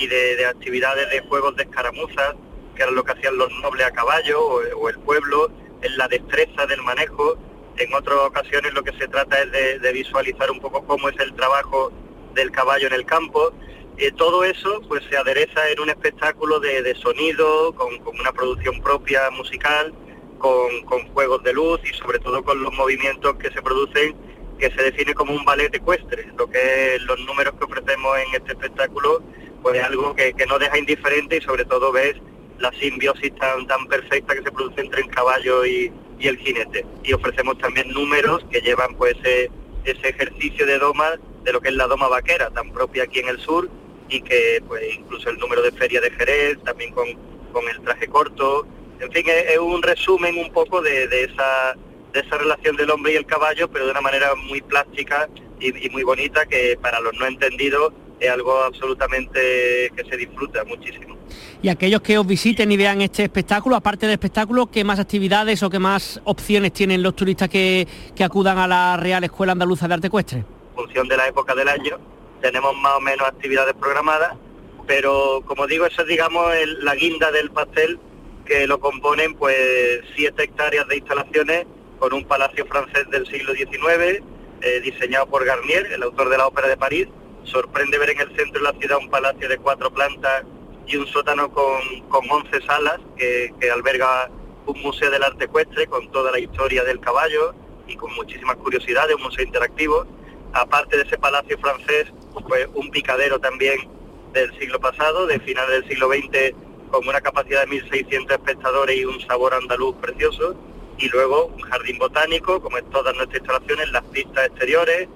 y 0.00 0.06
de, 0.06 0.46
actividades 0.46 1.10
de 1.10 1.20
juegos 1.20 1.56
de 1.56 1.62
escaramuzas, 1.62 2.34
que 2.76 2.82
era 2.82 2.92
lo 2.92 3.04
que 3.04 3.12
hacían 3.12 3.38
los 3.38 3.50
nobles 3.62 3.86
a 3.86 3.90
caballo 3.90 4.38
o, 4.38 4.60
o 4.78 4.88
el 4.90 4.98
pueblo, 4.98 5.50
en 5.80 5.96
la 5.96 6.08
destreza 6.08 6.66
del 6.66 6.82
manejo 6.82 7.38
en 7.76 7.94
otras 7.94 8.18
ocasiones 8.18 8.72
lo 8.74 8.82
que 8.82 8.92
se 8.98 9.08
trata 9.08 9.42
es 9.42 9.80
de, 9.80 9.92
visualizar 9.92 10.50
un 10.50 10.60
poco 10.60 10.84
cómo 10.84 11.08
es 11.08 11.18
el 11.18 11.34
trabajo 11.34 11.92
del 12.34 12.50
caballo 12.50 12.86
en 12.86 12.94
el 12.94 13.04
campo. 13.04 13.52
y 13.96 14.10
todo 14.12 14.44
eso 14.44 14.82
pues 14.88 15.04
se 15.08 15.16
adereza 15.16 15.68
en 15.70 15.80
un 15.80 15.90
espectáculo 15.90 16.60
de, 16.60 16.94
sonido, 16.96 17.74
con, 17.74 17.88
una 18.18 18.32
producción 18.32 18.80
propia 18.82 19.30
musical, 19.30 19.94
con, 20.38 21.08
juegos 21.12 21.42
de 21.44 21.52
luz 21.52 21.80
y 21.84 21.94
sobre 21.96 22.18
todo 22.18 22.42
con 22.44 22.62
los 22.62 22.72
movimientos 22.74 23.36
que 23.36 23.50
se 23.50 23.62
producen 23.62 24.16
que 24.58 24.70
se 24.70 24.82
define 24.82 25.14
como 25.14 25.32
un 25.34 25.44
ballet 25.44 25.74
ecuestre. 25.74 26.26
Lo 26.36 26.48
que 26.48 26.98
los 27.00 27.18
números 27.20 27.54
que 27.58 27.64
ofrecemos 27.64 28.18
en 28.18 28.34
este 28.40 28.52
espectáculo 28.52 29.22
pues 29.62 29.78
es 29.78 29.84
algo 29.84 30.14
que, 30.14 30.34
no 30.46 30.58
deja 30.58 30.76
indiferente 30.78 31.38
y 31.38 31.40
sobre 31.40 31.64
todo 31.64 31.90
ves 31.90 32.16
la 32.58 32.72
simbiosis 32.72 33.34
tan, 33.36 33.66
tan 33.66 33.86
perfecta 33.86 34.34
que 34.34 34.42
se 34.42 34.52
produce 34.52 34.80
entre 34.80 35.02
el 35.02 35.08
caballo 35.08 35.64
y, 35.64 35.92
y 36.18 36.28
el 36.28 36.38
jinete. 36.38 36.84
Y 37.02 37.12
ofrecemos 37.12 37.58
también 37.58 37.90
números 37.90 38.44
que 38.50 38.60
llevan 38.60 38.94
pues 38.94 39.14
ese, 39.24 39.50
ejercicio 39.84 40.66
de 40.66 40.78
doma, 40.78 41.12
de 41.42 41.52
lo 41.52 41.60
que 41.60 41.68
es 41.68 41.74
la 41.74 41.86
doma 41.86 42.08
vaquera, 42.08 42.50
tan 42.50 42.72
propia 42.72 43.04
aquí 43.04 43.20
en 43.20 43.28
el 43.28 43.38
sur, 43.38 43.68
y 44.08 44.20
que 44.20 44.62
pues 44.66 44.82
incluso 44.94 45.30
el 45.30 45.38
número 45.38 45.62
de 45.62 45.72
feria 45.72 46.00
de 46.00 46.10
Jerez, 46.10 46.58
también 46.64 46.92
con, 46.92 47.06
con 47.52 47.68
el 47.68 47.80
traje 47.82 48.06
corto, 48.08 48.66
en 49.00 49.10
fin, 49.12 49.24
es, 49.26 49.58
un 49.58 49.82
resumen 49.82 50.38
un 50.38 50.52
poco 50.52 50.80
de, 50.80 51.04
esa 51.04 51.76
de 52.12 52.20
esa 52.20 52.38
relación 52.38 52.76
del 52.76 52.90
hombre 52.90 53.12
y 53.12 53.16
el 53.16 53.26
caballo, 53.26 53.68
pero 53.68 53.86
de 53.86 53.90
una 53.90 54.00
manera 54.00 54.34
muy 54.36 54.60
plástica 54.60 55.28
y 55.58 55.88
muy 55.90 56.02
bonita 56.02 56.46
que 56.46 56.78
para 56.80 57.00
los 57.00 57.14
no 57.14 57.26
entendidos 57.26 57.92
es 58.20 58.30
algo 58.30 58.56
absolutamente 58.62 59.90
que 59.96 60.04
se 60.08 60.16
disfruta 60.16 60.64
muchísimo. 60.64 61.16
Y 61.62 61.68
aquellos 61.68 62.00
que 62.02 62.18
os 62.18 62.26
visiten 62.26 62.70
y 62.70 62.76
vean 62.76 63.00
este 63.00 63.24
espectáculo, 63.24 63.76
aparte 63.76 64.06
del 64.06 64.14
espectáculo, 64.14 64.70
¿qué 64.70 64.84
más 64.84 64.98
actividades 64.98 65.62
o 65.62 65.70
qué 65.70 65.78
más 65.78 66.20
opciones 66.24 66.72
tienen 66.72 67.02
los 67.02 67.16
turistas 67.16 67.48
que, 67.48 67.86
acudan 68.22 68.58
a 68.58 68.66
la 68.66 68.96
Real 68.96 69.24
Escuela 69.24 69.52
Andaluza 69.52 69.88
de 69.88 69.94
Arte 69.94 70.06
Ecuestre? 70.08 70.38
En 70.38 70.74
función 70.74 71.08
de 71.08 71.16
la 71.16 71.28
época 71.28 71.54
del 71.54 71.68
año, 71.68 71.98
tenemos 72.40 72.76
más 72.76 72.94
o 72.96 73.00
menos 73.00 73.26
actividades 73.26 73.74
programadas, 73.74 74.34
pero 74.86 75.42
como 75.46 75.66
digo, 75.66 75.86
eso 75.86 76.02
es 76.02 76.08
digamos 76.08 76.52
la 76.82 76.94
guinda 76.94 77.30
del 77.32 77.50
pastel 77.50 77.98
que 78.44 78.66
lo 78.66 78.78
componen 78.78 79.34
pues 79.34 79.56
siete 80.14 80.44
hectáreas 80.44 80.86
de 80.88 80.98
instalaciones 80.98 81.66
con 81.98 82.12
un 82.12 82.24
palacio 82.24 82.66
francés 82.66 83.08
del 83.10 83.26
siglo 83.26 83.54
XIX, 83.54 84.22
eh, 84.60 84.80
diseñado 84.82 85.26
por 85.26 85.44
Garnier, 85.44 85.86
el 85.92 86.02
autor 86.02 86.28
de 86.28 86.38
la 86.38 86.46
Ópera 86.46 86.68
de 86.68 86.76
París, 86.76 87.08
sorprende 87.44 87.98
ver 87.98 88.10
en 88.10 88.20
el 88.20 88.36
centro 88.36 88.62
de 88.62 88.72
la 88.72 88.78
ciudad 88.78 88.98
un 88.98 89.10
palacio 89.10 89.48
de 89.48 89.58
cuatro 89.58 89.92
plantas 89.92 90.44
y 90.86 90.96
un 90.96 91.06
sótano 91.06 91.50
con, 91.50 92.00
con 92.08 92.30
11 92.30 92.62
salas 92.66 93.00
que, 93.16 93.52
alberga 93.72 94.30
un 94.66 94.80
museo 94.80 95.10
del 95.10 95.22
arte 95.22 95.44
ecuestre 95.44 95.86
con 95.86 96.10
toda 96.10 96.30
la 96.30 96.38
historia 96.38 96.84
del 96.84 97.00
caballo 97.00 97.54
y 97.86 97.96
con 97.96 98.14
muchísimas 98.14 98.56
curiosidades, 98.56 99.14
un 99.16 99.22
museo 99.22 99.44
interactivo. 99.44 100.06
Aparte 100.52 100.96
de 100.96 101.02
ese 101.02 101.18
palacio 101.18 101.58
francés, 101.58 102.12
pues 102.48 102.68
un 102.74 102.90
picadero 102.90 103.38
también 103.38 103.76
del 104.32 104.56
siglo 104.58 104.80
pasado, 104.80 105.26
de 105.26 105.38
final 105.40 105.68
del 105.68 105.86
siglo 105.88 106.08
XX, 106.08 106.54
con 106.90 107.06
una 107.06 107.20
capacidad 107.20 107.66
de 107.66 107.82
1.600 107.82 108.32
espectadores 108.32 108.96
y 108.96 109.04
un 109.04 109.20
sabor 109.20 109.54
andaluz 109.54 109.96
precioso. 109.96 110.54
Y 110.96 111.08
luego 111.08 111.46
un 111.46 111.60
jardín 111.60 111.98
botánico, 111.98 112.62
como 112.62 112.78
en 112.78 112.88
todas 112.90 113.14
nuestras 113.16 113.40
instalaciones, 113.40 113.90
las 113.90 114.04
pistas 114.04 114.46
exteriores, 114.46 115.08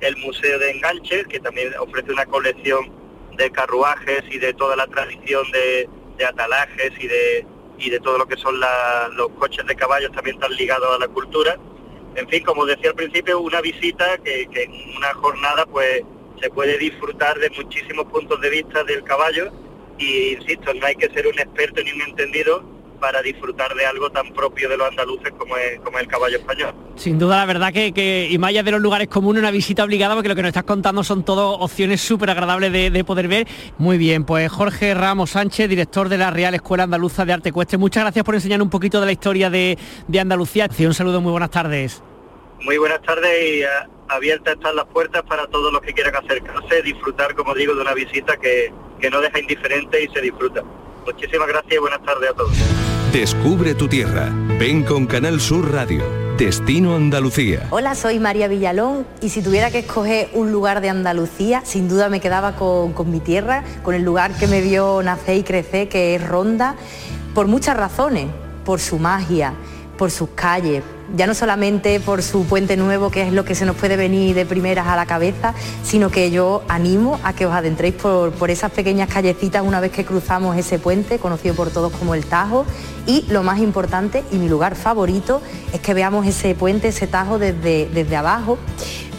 el 0.00 0.16
Museo 0.18 0.58
de 0.58 0.70
Enganches, 0.70 1.26
que 1.26 1.40
también 1.40 1.72
ofrece 1.78 2.12
una 2.12 2.26
colección 2.26 2.90
de 3.36 3.50
carruajes 3.50 4.22
y 4.30 4.38
de 4.38 4.52
toda 4.54 4.76
la 4.76 4.86
tradición 4.86 5.44
de, 5.50 5.88
atalajes 6.24 6.92
y 6.98 7.08
de, 7.08 7.46
y 7.78 7.90
de 7.90 8.00
todo 8.00 8.18
lo 8.18 8.26
que 8.26 8.36
son 8.36 8.58
los 9.16 9.28
coches 9.38 9.66
de 9.66 9.74
caballos 9.74 10.12
también 10.12 10.36
están 10.36 10.52
ligados 10.56 10.88
a 10.94 10.98
la 10.98 11.08
cultura. 11.08 11.58
En 12.14 12.28
fin, 12.28 12.44
como 12.44 12.64
decía 12.64 12.90
al 12.90 12.96
principio, 12.96 13.40
una 13.40 13.60
visita 13.60 14.18
que, 14.18 14.46
que 14.52 14.62
en 14.62 14.96
una 14.96 15.12
jornada 15.14 15.66
pues 15.66 16.02
se 16.40 16.50
puede 16.50 16.78
disfrutar 16.78 17.38
de 17.38 17.50
muchísimos 17.50 18.04
puntos 18.06 18.40
de 18.40 18.50
vista 18.50 18.84
del 18.84 19.02
caballo 19.02 19.50
y 19.98 20.34
insisto, 20.34 20.74
no 20.74 20.86
hay 20.86 20.96
que 20.96 21.08
ser 21.10 21.26
un 21.26 21.38
experto 21.38 21.82
ni 21.82 21.92
un 21.92 22.02
entendido 22.02 22.62
para 23.00 23.22
disfrutar 23.22 23.74
de 23.74 23.86
algo 23.86 24.10
tan 24.10 24.32
propio 24.32 24.68
de 24.68 24.76
los 24.76 24.88
andaluces 24.88 25.32
como 25.38 25.56
es, 25.56 25.80
como 25.80 25.98
el 25.98 26.06
caballo 26.06 26.38
español. 26.38 26.74
Sin 26.96 27.18
duda, 27.18 27.38
la 27.38 27.46
verdad 27.46 27.72
que, 27.72 27.92
que 27.92 28.28
y 28.30 28.38
más 28.38 28.50
allá 28.50 28.62
de 28.62 28.70
los 28.70 28.80
lugares 28.80 29.08
comunes, 29.08 29.40
una 29.40 29.50
visita 29.50 29.84
obligada, 29.84 30.14
porque 30.14 30.28
lo 30.28 30.34
que 30.34 30.42
nos 30.42 30.50
estás 30.50 30.64
contando 30.64 31.02
son 31.02 31.24
todo 31.24 31.58
opciones 31.58 32.00
súper 32.00 32.30
agradables 32.30 32.72
de, 32.72 33.04
poder 33.04 33.28
ver. 33.28 33.48
Muy 33.78 33.98
bien, 33.98 34.24
pues 34.24 34.50
Jorge 34.50 34.94
Ramos 34.94 35.30
Sánchez, 35.30 35.68
director 35.68 36.08
de 36.08 36.18
la 36.18 36.30
Real 36.30 36.54
Escuela 36.54 36.84
Andaluza 36.84 37.24
de 37.24 37.32
Arte 37.32 37.52
Cueste, 37.52 37.76
muchas 37.76 38.04
gracias 38.04 38.24
por 38.24 38.34
enseñar 38.34 38.62
un 38.62 38.70
poquito 38.70 39.00
de 39.00 39.06
la 39.06 39.12
historia 39.12 39.50
de, 39.50 39.76
de 40.06 40.20
Andalucía. 40.20 40.68
Un 40.78 40.94
saludo, 40.94 41.20
muy 41.20 41.32
buenas 41.32 41.50
tardes. 41.50 42.02
Muy 42.60 42.78
buenas 42.78 43.02
tardes 43.02 43.30
y 43.42 43.62
eh, 43.62 43.68
abiertas 44.08 44.54
están 44.54 44.76
las 44.76 44.86
puertas 44.86 45.22
para 45.22 45.46
todos 45.48 45.72
los 45.72 45.82
que 45.82 45.92
quieran 45.92 46.14
acercarse, 46.16 46.82
disfrutar, 46.82 47.34
como 47.34 47.54
digo, 47.54 47.74
de 47.74 47.82
una 47.82 47.94
visita 47.94 48.36
que, 48.36 48.72
que 49.00 49.10
no 49.10 49.20
deja 49.20 49.38
indiferente 49.38 50.02
y 50.02 50.08
se 50.08 50.20
disfruta. 50.20 50.62
Muchísimas 51.04 51.48
gracias 51.48 51.74
y 51.74 51.78
buenas 51.78 52.02
tardes 52.02 52.30
a 52.30 52.34
todos. 52.34 52.83
Descubre 53.14 53.76
tu 53.76 53.86
tierra. 53.86 54.28
Ven 54.58 54.82
con 54.82 55.06
Canal 55.06 55.40
Sur 55.40 55.70
Radio. 55.70 56.02
Destino 56.36 56.96
Andalucía. 56.96 57.68
Hola, 57.70 57.94
soy 57.94 58.18
María 58.18 58.48
Villalón 58.48 59.06
y 59.20 59.28
si 59.28 59.40
tuviera 59.40 59.70
que 59.70 59.78
escoger 59.78 60.30
un 60.32 60.50
lugar 60.50 60.80
de 60.80 60.88
Andalucía, 60.88 61.62
sin 61.64 61.88
duda 61.88 62.08
me 62.08 62.18
quedaba 62.18 62.56
con, 62.56 62.92
con 62.92 63.12
mi 63.12 63.20
tierra, 63.20 63.62
con 63.84 63.94
el 63.94 64.02
lugar 64.02 64.36
que 64.36 64.48
me 64.48 64.60
vio 64.60 65.00
nacer 65.04 65.36
y 65.36 65.44
crecer, 65.44 65.88
que 65.88 66.16
es 66.16 66.26
Ronda, 66.26 66.74
por 67.36 67.46
muchas 67.46 67.76
razones, 67.76 68.26
por 68.64 68.80
su 68.80 68.98
magia, 68.98 69.54
por 69.96 70.10
sus 70.10 70.30
calles, 70.30 70.82
ya 71.16 71.26
no 71.26 71.34
solamente 71.34 72.00
por 72.00 72.22
su 72.22 72.44
puente 72.44 72.76
nuevo, 72.76 73.10
que 73.10 73.22
es 73.22 73.32
lo 73.32 73.44
que 73.44 73.54
se 73.54 73.66
nos 73.66 73.76
puede 73.76 73.96
venir 73.96 74.34
de 74.34 74.46
primeras 74.46 74.86
a 74.86 74.96
la 74.96 75.06
cabeza, 75.06 75.54
sino 75.82 76.10
que 76.10 76.30
yo 76.30 76.62
animo 76.68 77.20
a 77.22 77.32
que 77.32 77.46
os 77.46 77.52
adentréis 77.52 77.94
por, 77.94 78.50
esas 78.50 78.70
pequeñas 78.70 79.08
callecitas 79.08 79.62
una 79.64 79.80
vez 79.80 79.92
que 79.92 80.04
cruzamos 80.04 80.56
ese 80.56 80.78
puente, 80.78 81.18
conocido 81.18 81.54
por 81.54 81.70
todos 81.70 81.92
como 81.92 82.14
el 82.14 82.24
Tajo, 82.24 82.64
y 83.06 83.24
lo 83.28 83.42
más 83.42 83.58
importante 83.58 84.24
y 84.30 84.36
mi 84.36 84.48
lugar 84.48 84.76
favorito 84.76 85.42
es 85.72 85.80
que 85.80 85.94
veamos 85.94 86.26
ese 86.26 86.54
puente, 86.54 86.88
ese 86.88 87.06
Tajo 87.06 87.38
desde, 87.38 87.88
desde 87.92 88.16
abajo 88.16 88.58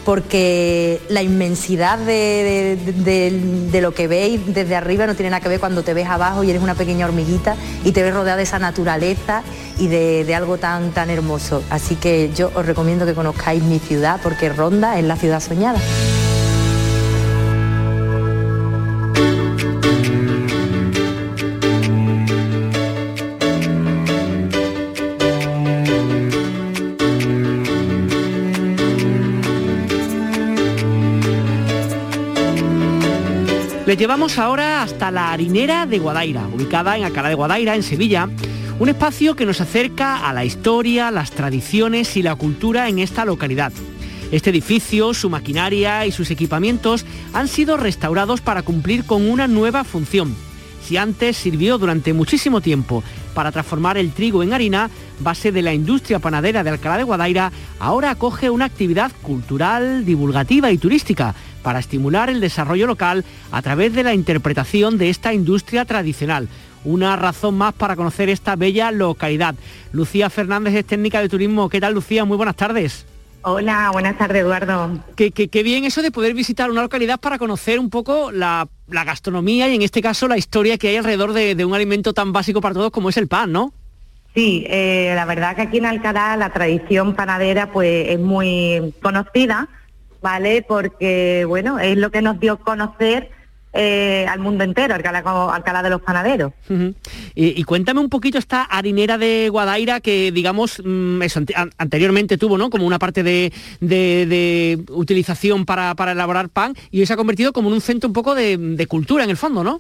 porque 0.06 1.02
la 1.10 1.24
inmensidad 1.24 1.98
de, 1.98 3.80
lo 3.82 3.94
que 3.94 4.08
veis 4.08 4.40
desde 4.54 4.76
arriba 4.76 5.08
no 5.08 5.16
tiene 5.16 5.32
nada 5.32 5.42
que 5.42 5.50
ver 5.50 5.60
cuando 5.60 5.84
te 5.84 5.94
ves 5.94 6.08
abajo 6.08 6.44
y 6.44 6.52
eres 6.52 6.62
una 6.62 6.76
pequeña 6.76 7.06
hormiguita 7.06 7.56
y 7.84 7.92
te 7.92 8.04
ves 8.04 8.14
rodeada 8.14 8.38
de 8.38 8.44
esa 8.44 8.60
naturaleza 8.60 9.42
y 9.80 9.88
de, 9.88 10.36
algo 10.36 10.58
tan, 10.58 10.92
tan 10.92 11.10
hermoso. 11.10 11.64
Así 11.70 11.96
que 11.96 12.32
yo 12.34 12.52
os 12.54 12.66
recomiendo 12.66 13.06
que 13.06 13.14
conozcáis 13.14 13.64
mi 13.64 13.80
ciudad 13.80 14.20
porque 14.22 14.50
Ronda 14.50 15.00
es 15.00 15.06
la 15.06 15.18
ciudad 15.18 15.40
soñada. 15.40 15.80
Les 33.86 34.00
llevamos 34.00 34.40
ahora 34.40 34.82
hasta 34.82 35.12
la 35.12 35.32
harinera 35.32 35.86
de 35.86 36.00
Guadaira, 36.00 36.48
ubicada 36.48 36.98
en 36.98 37.04
Alcalá 37.04 37.30
de 37.30 37.36
Guadaira, 37.36 37.76
en 37.76 37.84
Sevilla, 37.84 38.28
un 38.80 38.90
espacio 38.90 39.36
que 39.36 39.46
nos 39.46 39.62
acerca 39.62 40.28
a 40.28 40.34
la 40.34 40.44
historia, 40.44 41.12
las 41.12 41.30
tradiciones 41.30 42.18
y 42.18 42.24
la 42.24 42.36
cultura 42.36 42.90
en 42.90 42.98
esta 42.98 43.26
localidad. 43.26 43.72
Este 44.32 44.50
edificio, 44.50 45.14
su 45.14 45.30
maquinaria 45.30 46.08
y 46.08 46.12
sus 46.12 46.32
equipamientos 46.32 47.06
han 47.32 47.48
sido 47.48 47.78
restaurados 47.78 48.42
para 48.42 48.64
cumplir 48.64 49.06
con 49.06 49.30
una 49.30 49.48
nueva 49.48 49.84
función. 49.84 50.36
Si 50.84 50.98
antes 50.98 51.38
sirvió 51.38 51.78
durante 51.78 52.12
muchísimo 52.14 52.62
tiempo 52.62 53.04
para 53.36 53.52
transformar 53.52 54.00
el 54.00 54.14
trigo 54.14 54.42
en 54.42 54.54
harina, 54.54 54.90
base 55.20 55.52
de 55.52 55.62
la 55.62 55.76
industria 55.76 56.18
panadera 56.18 56.64
de 56.64 56.72
Alcalá 56.72 56.98
de 56.98 57.04
Guadaira, 57.04 57.52
ahora 57.80 58.10
acoge 58.10 58.50
una 58.50 58.66
actividad 58.66 59.12
cultural, 59.22 60.06
divulgativa 60.06 60.72
y 60.72 60.80
turística 60.80 61.36
para 61.66 61.80
estimular 61.80 62.30
el 62.30 62.42
desarrollo 62.42 62.86
local 62.86 63.26
a 63.52 63.60
través 63.64 63.92
de 63.92 64.04
la 64.04 64.14
interpretación 64.14 65.00
de 65.00 65.10
esta 65.10 65.34
industria 65.34 65.84
tradicional. 65.84 66.48
Una 66.84 67.16
razón 67.16 67.58
más 67.58 67.74
para 67.74 67.96
conocer 67.96 68.30
esta 68.30 68.56
bella 68.56 68.92
localidad. 68.92 69.56
Lucía 69.92 70.30
Fernández 70.30 70.76
es 70.76 70.86
técnica 70.86 71.22
de 71.22 71.28
turismo. 71.28 71.68
¿Qué 71.68 71.82
tal, 71.82 71.96
Lucía? 71.96 72.24
Muy 72.24 72.38
buenas 72.38 72.56
tardes. 72.56 73.08
Hola, 73.42 73.90
buenas 73.92 74.16
tardes, 74.16 74.44
Eduardo. 74.44 75.04
Qué, 75.16 75.64
bien 75.64 75.86
eso 75.86 76.04
de 76.04 76.12
poder 76.12 76.36
visitar 76.36 76.70
una 76.70 76.84
localidad 76.84 77.20
para 77.20 77.40
conocer 77.40 77.80
un 77.80 77.90
poco 77.90 78.32
la, 78.32 78.68
gastronomía 78.88 79.68
y 79.68 79.74
en 79.74 79.82
este 79.82 80.04
caso 80.04 80.28
la 80.28 80.38
historia 80.38 80.78
que 80.78 80.90
hay 80.90 80.98
alrededor 80.98 81.34
de, 81.34 81.66
un 81.66 81.74
alimento 81.74 82.14
tan 82.14 82.32
básico 82.32 82.62
para 82.62 82.76
todos 82.76 82.92
como 82.92 83.10
es 83.10 83.18
el 83.18 83.28
pan, 83.28 83.52
¿no? 83.52 83.74
Sí, 84.36 84.68
eh, 84.70 85.14
la 85.16 85.26
verdad 85.26 85.56
que 85.56 85.64
aquí 85.64 85.78
en 85.80 85.88
Alcalá 85.88 86.38
la 86.38 86.52
tradición 86.52 87.16
panadera 87.16 87.72
pues 87.72 88.10
es 88.10 88.20
muy 88.20 88.94
conocida, 89.02 89.68
¿vale? 90.26 90.66
Porque, 90.68 91.46
bueno, 91.48 91.78
es 91.78 91.96
lo 91.98 92.10
que 92.10 92.24
nos 92.24 92.40
dio 92.40 92.54
a 92.54 92.58
conocer 92.58 93.30
eh, 93.74 94.26
al 94.28 94.40
mundo 94.40 94.64
entero, 94.64 94.96
Alcalá, 94.96 95.84
de 95.84 95.90
los 95.92 96.02
Panaderos. 96.02 96.52
y, 97.36 97.64
cuéntame 97.64 98.00
un 98.00 98.10
poquito 98.10 98.40
esta 98.40 98.64
harinera 98.64 99.20
de 99.20 99.50
Guadaira 99.50 100.00
que, 100.00 100.32
digamos, 100.32 100.82
mm, 100.84 101.22
anteriormente 101.78 102.40
tuvo, 102.40 102.58
¿no? 102.58 102.72
Como 102.72 102.88
una 102.88 102.98
parte 102.98 103.22
de, 103.22 104.84
utilización 104.90 105.64
para, 105.64 105.94
elaborar 106.12 106.50
pan 106.50 106.74
y 106.90 107.02
hoy 107.02 107.06
se 107.06 107.14
ha 107.14 107.18
convertido 107.18 107.54
como 107.54 107.68
en 107.68 107.76
un 107.76 107.82
centro 107.82 108.08
un 108.08 108.14
poco 108.14 108.34
de, 108.34 108.88
cultura 108.90 109.26
en 109.26 109.30
el 109.30 109.38
fondo, 109.38 109.64
¿no? 109.64 109.80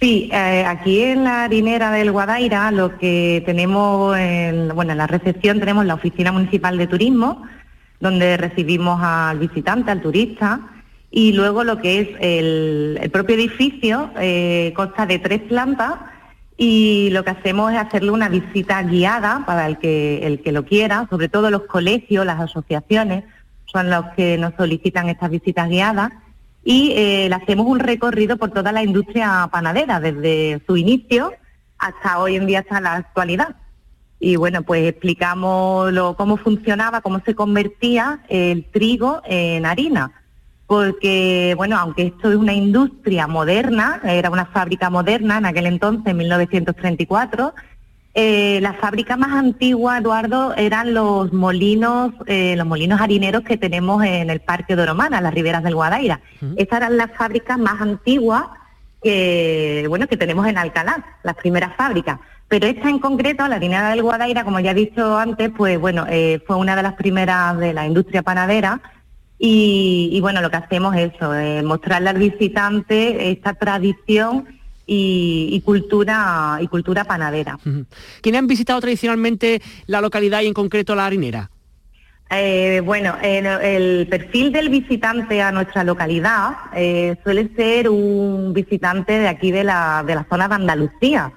Sí, 0.00 0.30
eh, 0.32 0.64
aquí 0.64 1.00
en 1.00 1.24
la 1.24 1.44
harinera 1.44 1.90
del 1.90 2.12
Guadaira 2.12 2.70
lo 2.70 2.98
que 2.98 3.42
tenemos, 3.44 4.16
en, 4.16 4.68
bueno, 4.76 4.92
en 4.92 4.98
la 4.98 5.08
recepción 5.08 5.58
tenemos 5.58 5.86
la 5.86 5.94
Oficina 5.94 6.30
Municipal 6.30 6.78
de 6.78 6.86
Turismo, 6.86 7.42
donde 8.02 8.36
recibimos 8.36 8.98
al 9.00 9.38
visitante, 9.38 9.92
al 9.92 10.02
turista, 10.02 10.60
y 11.08 11.32
luego 11.34 11.62
lo 11.62 11.80
que 11.80 12.00
es 12.00 12.08
el, 12.18 13.10
propio 13.12 13.36
edificio 13.36 14.10
eh, 14.18 14.72
consta 14.74 15.06
de 15.06 15.20
tres 15.20 15.42
plantas 15.42 15.94
y 16.56 17.10
lo 17.12 17.22
que 17.22 17.30
hacemos 17.30 17.72
es 17.72 17.78
hacerle 17.78 18.10
una 18.10 18.28
visita 18.28 18.82
guiada 18.82 19.44
para 19.46 19.66
el 19.66 19.78
que, 19.78 20.26
el 20.26 20.42
que 20.42 20.50
lo 20.50 20.64
quiera, 20.64 21.06
sobre 21.10 21.28
todo 21.28 21.48
los 21.48 21.62
colegios, 21.62 22.26
las 22.26 22.40
asociaciones, 22.40 23.22
son 23.66 23.88
los 23.88 24.06
que 24.16 24.36
nos 24.36 24.54
solicitan 24.56 25.08
estas 25.08 25.30
visitas 25.30 25.68
guiadas 25.68 26.10
y 26.64 26.94
eh, 26.96 27.28
le 27.28 27.34
hacemos 27.36 27.66
un 27.66 27.78
recorrido 27.78 28.36
por 28.36 28.50
toda 28.50 28.72
la 28.72 28.82
industria 28.82 29.48
panadera, 29.52 30.00
desde 30.00 30.60
su 30.66 30.76
inicio 30.76 31.32
hasta 31.78 32.18
hoy 32.18 32.34
en 32.34 32.46
día, 32.46 32.60
hasta 32.60 32.80
la 32.80 32.94
actualidad. 32.94 33.54
Y 34.24 34.36
bueno, 34.36 34.62
pues 34.62 34.86
explicamos 34.86 35.92
cómo 36.16 36.36
funcionaba, 36.36 37.00
cómo 37.00 37.20
se 37.26 37.34
convertía 37.34 38.20
el 38.28 38.64
trigo 38.66 39.20
en 39.26 39.66
harina 39.66 40.12
porque, 40.72 41.52
bueno, 41.58 41.76
aunque 41.76 42.06
esto 42.06 42.30
es 42.30 42.36
una 42.36 42.54
industria 42.54 43.26
moderna, 43.26 44.00
era 44.04 44.30
una 44.30 44.46
fábrica 44.46 44.88
moderna 44.88 45.36
en 45.36 45.44
aquel 45.44 45.66
entonces, 45.66 46.06
en 46.06 46.16
1934, 46.16 47.52
eh, 48.14 48.58
la 48.62 48.72
fábrica 48.74 49.18
más 49.18 49.32
antigua, 49.32 49.98
Eduardo, 49.98 50.54
eran 50.54 50.94
los 50.94 51.30
molinos, 51.32 52.12
eh, 52.26 52.54
los 52.56 52.66
molinos 52.66 53.02
harineros 53.02 53.42
que 53.42 53.58
tenemos 53.58 54.02
en 54.02 54.30
el 54.30 54.40
Parque 54.40 54.74
de 54.74 54.82
Oromana, 54.82 55.20
las 55.20 55.34
riberas 55.34 55.62
del 55.62 55.74
Guadaira. 55.74 56.22
Esas 56.56 56.78
eran 56.78 56.96
las 56.96 57.10
fábricas 57.18 57.58
más 57.58 57.78
antiguas 57.80 58.44
que, 59.02 59.84
bueno, 59.90 60.06
que 60.06 60.16
tenemos 60.16 60.46
en 60.46 60.56
Alcalá, 60.56 61.18
las 61.22 61.34
primeras 61.34 61.76
fábricas. 61.76 62.18
Pero 62.52 62.66
esta 62.66 62.90
en 62.90 62.98
concreto, 62.98 63.48
la 63.48 63.56
harinera 63.56 63.88
del 63.88 64.02
Guadaira, 64.02 64.44
como 64.44 64.60
ya 64.60 64.72
he 64.72 64.74
dicho 64.74 65.16
antes, 65.16 65.50
pues 65.56 65.80
bueno, 65.80 66.04
eh, 66.10 66.38
fue 66.46 66.56
una 66.56 66.76
de 66.76 66.82
las 66.82 66.92
primeras 66.96 67.56
de 67.56 67.72
la 67.72 67.86
industria 67.86 68.22
panadera 68.22 68.78
y, 69.38 70.18
bueno, 70.20 70.42
lo 70.42 70.50
que 70.50 70.58
hacemos 70.58 70.94
es 70.94 71.14
eso, 71.14 71.34
eh, 71.34 71.62
mostrarle 71.62 72.10
al 72.10 72.18
visitante 72.18 73.30
esta 73.30 73.54
tradición 73.54 74.46
y, 74.84 75.62
cultura 75.64 76.58
y 76.60 76.66
cultura 76.66 77.04
panadera. 77.04 77.58
¿Quiénes 78.20 78.38
han 78.38 78.46
visitado 78.48 78.82
tradicionalmente 78.82 79.62
la 79.86 80.02
localidad 80.02 80.42
y 80.42 80.48
en 80.48 80.52
concreto 80.52 80.94
la 80.94 81.06
harinera? 81.06 81.50
Eh, 82.28 82.82
bueno, 82.84 83.16
el, 83.22 84.06
perfil 84.08 84.52
del 84.52 84.68
visitante 84.68 85.40
a 85.40 85.52
nuestra 85.52 85.84
localidad 85.84 86.50
eh, 86.76 87.16
suele 87.24 87.48
ser 87.56 87.88
un 87.88 88.52
visitante 88.52 89.18
de 89.18 89.28
aquí 89.28 89.50
de 89.52 89.64
la, 89.64 90.04
de 90.06 90.16
la 90.16 90.26
zona 90.28 90.48
de 90.48 90.54
Andalucía, 90.56 91.32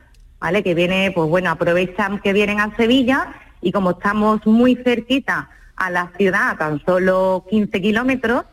¿vale? 0.45 0.61
Que 0.61 0.75
viene, 0.75 1.11
pues 1.11 1.27
bueno, 1.27 1.49
aprovechan 1.49 2.19
que 2.19 2.31
vienen 2.31 2.59
a 2.59 2.75
Sevilla 2.75 3.33
y 3.61 3.71
como 3.71 3.91
estamos 3.91 4.45
muy 4.45 4.75
cerquita 4.75 5.49
a 5.75 5.89
la 5.89 6.11
ciudad, 6.19 6.51
a 6.51 6.57
tan 6.57 6.85
solo 6.85 7.47
15 7.49 7.81
kilómetros, 7.81 8.43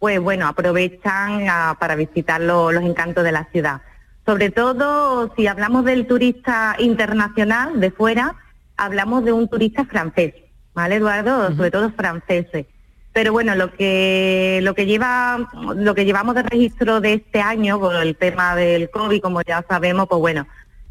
pues 0.00 0.18
bueno, 0.18 0.48
aprovechan 0.48 1.46
para 1.78 1.94
visitar 1.94 2.40
los 2.40 2.74
encantos 2.82 3.22
de 3.22 3.30
la 3.30 3.44
ciudad. 3.52 3.80
Sobre 4.26 4.50
todo, 4.50 5.32
si 5.36 5.46
hablamos 5.46 5.84
del 5.84 6.08
turista 6.08 6.74
internacional 6.80 7.78
de 7.78 7.92
fuera, 7.92 8.34
hablamos 8.76 9.24
de 9.24 9.32
un 9.32 9.46
turista 9.46 9.84
francés, 9.84 10.34
¿vale, 10.74 10.96
Eduardo? 10.96 11.54
Sobre 11.54 11.70
todo 11.70 11.92
franceses. 11.92 12.66
Pero 13.12 13.30
bueno, 13.30 13.54
lo 13.54 13.72
que 13.72 14.58
lo 14.64 14.74
que 14.74 14.84
lleva 14.84 15.48
lo 15.76 15.94
que 15.94 16.04
llevamos 16.04 16.34
de 16.34 16.42
registro 16.42 17.00
de 17.00 17.12
este 17.14 17.40
año 17.40 17.78
con 17.78 17.94
el 17.94 18.16
tema 18.16 18.56
del 18.56 18.90
COVID, 18.90 19.20
como 19.22 19.42
ya 19.42 19.64
sabemos, 19.68 20.08
pues 20.08 20.20
bueno, 20.20 20.44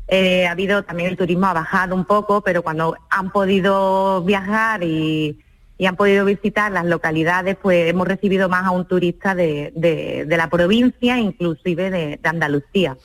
eh, 0.08 0.48
ha 0.48 0.52
habido 0.52 0.84
también 0.84 1.10
el 1.10 1.18
turismo 1.18 1.48
ha 1.48 1.54
bajado 1.54 1.96
un 1.96 2.06
poco, 2.06 2.41
pero 2.41 2.62
cuando 2.62 2.98
han 3.10 3.32
podido 3.32 4.22
viajar 4.24 4.84
y 4.84 5.38
han 5.86 5.96
podido 5.96 6.26
visitar 6.26 6.72
las 6.72 6.86
localidades, 6.86 7.58
pues 7.62 7.89
hemos 7.89 8.08
recibido 8.08 8.48
más 8.48 8.65
a 8.65 8.72
un 8.72 8.86
turista 8.86 9.36
de, 9.36 9.74
de, 9.76 10.38
la 10.38 10.50
provincia, 10.50 11.18
inclusive 11.18 11.89
de, 11.89 12.20
Andalucía. 12.24 12.98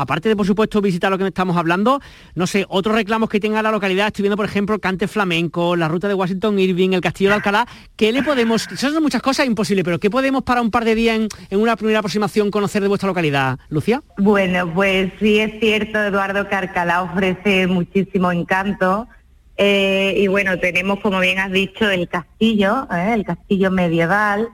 Aparte 0.00 0.28
de, 0.28 0.36
por 0.36 0.46
supuesto, 0.46 0.80
visitar 0.80 1.10
lo 1.10 1.18
que 1.18 1.26
estamos 1.26 1.56
hablando, 1.56 2.00
no 2.34 2.46
sé, 2.46 2.64
otros 2.68 2.94
reclamos 2.94 3.28
que 3.28 3.40
tenga 3.40 3.62
la 3.62 3.70
localidad, 3.70 4.08
estoy 4.08 4.22
viendo, 4.22 4.36
por 4.36 4.46
ejemplo, 4.46 4.78
cante 4.78 5.08
flamenco, 5.08 5.76
la 5.76 5.88
ruta 5.88 6.08
de 6.08 6.14
Washington 6.14 6.58
Irving, 6.58 6.90
el 6.92 7.00
castillo 7.00 7.30
de 7.30 7.36
Alcalá, 7.36 7.66
¿qué 7.96 8.12
le 8.12 8.22
podemos, 8.22 8.62
son 8.76 9.02
muchas 9.02 9.22
cosas 9.22 9.46
imposibles, 9.46 9.84
pero 9.84 9.98
¿qué 9.98 10.10
podemos 10.10 10.42
para 10.42 10.60
un 10.60 10.70
par 10.70 10.84
de 10.84 10.94
días 10.94 11.20
en, 11.50 11.58
una 11.60 11.76
primera 11.76 11.98
aproximación 11.98 12.50
conocer 12.50 12.82
de 12.82 12.88
vuestra 12.88 13.06
localidad, 13.06 13.58
Lucia? 13.68 14.02
Bueno, 14.18 14.72
pues 14.72 15.12
sí 15.18 15.38
es 15.38 15.58
cierto, 15.60 15.98
Eduardo, 15.98 16.48
que 16.48 16.54
Alcalá 16.54 17.02
ofrece 17.02 17.66
muchísimo 17.66 18.32
encanto, 18.32 19.08
eh, 19.56 20.14
y 20.16 20.28
bueno, 20.28 20.58
tenemos, 20.58 21.00
como 21.00 21.18
bien 21.18 21.40
has 21.40 21.50
dicho, 21.50 21.90
el 21.90 22.08
castillo, 22.08 22.86
¿eh? 22.92 23.12
el 23.14 23.24
castillo 23.24 23.72
medieval, 23.72 24.48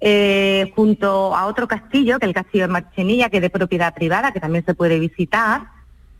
eh, 0.00 0.72
junto 0.74 1.34
a 1.36 1.46
otro 1.46 1.68
castillo, 1.68 2.18
que 2.18 2.26
es 2.26 2.28
el 2.28 2.34
castillo 2.34 2.66
de 2.66 2.72
Marchenilla, 2.72 3.28
que 3.30 3.36
es 3.36 3.42
de 3.42 3.50
propiedad 3.50 3.94
privada, 3.94 4.32
que 4.32 4.40
también 4.40 4.64
se 4.64 4.74
puede 4.74 4.98
visitar. 4.98 5.62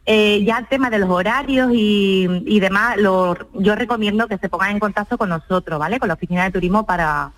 ya 0.07 0.59
el 0.59 0.66
tema 0.69 0.90
de 0.90 0.99
los 0.99 1.11
horarios 1.11 1.71
y, 1.73 2.61
demás, 2.61 2.97
yo 2.99 3.75
recomiendo 3.77 4.27
que 4.29 4.38
se 4.38 4.49
pongan 4.49 4.73
en 4.73 4.81
contacto 4.81 5.16
con 5.16 5.29
nosotros, 5.29 5.79
¿vale? 5.79 5.99
Con 5.99 6.09
la 6.09 6.14
oficina 6.14 6.45
de 6.45 6.51
turismo 6.51 6.85
para, 6.85 7.33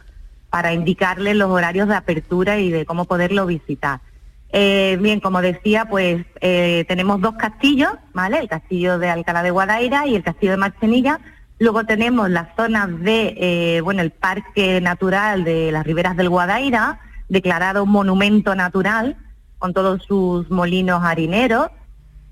para 0.50 0.72
indicarles 0.72 1.36
los 1.36 1.50
horarios 1.50 1.88
de 1.88 1.94
apertura 1.94 2.58
y 2.58 2.70
de 2.70 2.84
cómo 2.84 3.04
poderlo 3.06 3.46
visitar. 3.46 4.00
Eh, 4.52 4.98
bien, 5.00 5.18
como 5.20 5.40
decía, 5.40 5.86
pues 5.86 6.26
eh, 6.42 6.84
tenemos 6.86 7.22
dos 7.22 7.34
castillos, 7.36 7.90
¿vale? 8.12 8.38
El 8.38 8.50
castillo 8.50 8.98
de 8.98 9.08
Alcalá 9.08 9.42
de 9.42 9.50
Guadaira 9.50 10.06
y 10.06 10.14
el 10.14 10.22
castillo 10.22 10.52
de 10.52 10.58
Marchenilla. 10.58 11.20
Luego 11.62 11.84
tenemos 11.84 12.28
las 12.28 12.48
zonas 12.56 12.88
de, 13.02 13.36
eh, 13.36 13.80
bueno, 13.82 14.02
el 14.02 14.10
Parque 14.10 14.80
Natural 14.80 15.44
de 15.44 15.70
las 15.70 15.86
Riberas 15.86 16.16
del 16.16 16.28
Guadaira, 16.28 16.98
declarado 17.28 17.86
monumento 17.86 18.56
natural, 18.56 19.16
con 19.58 19.72
todos 19.72 20.02
sus 20.02 20.50
molinos 20.50 21.04
harineros, 21.04 21.68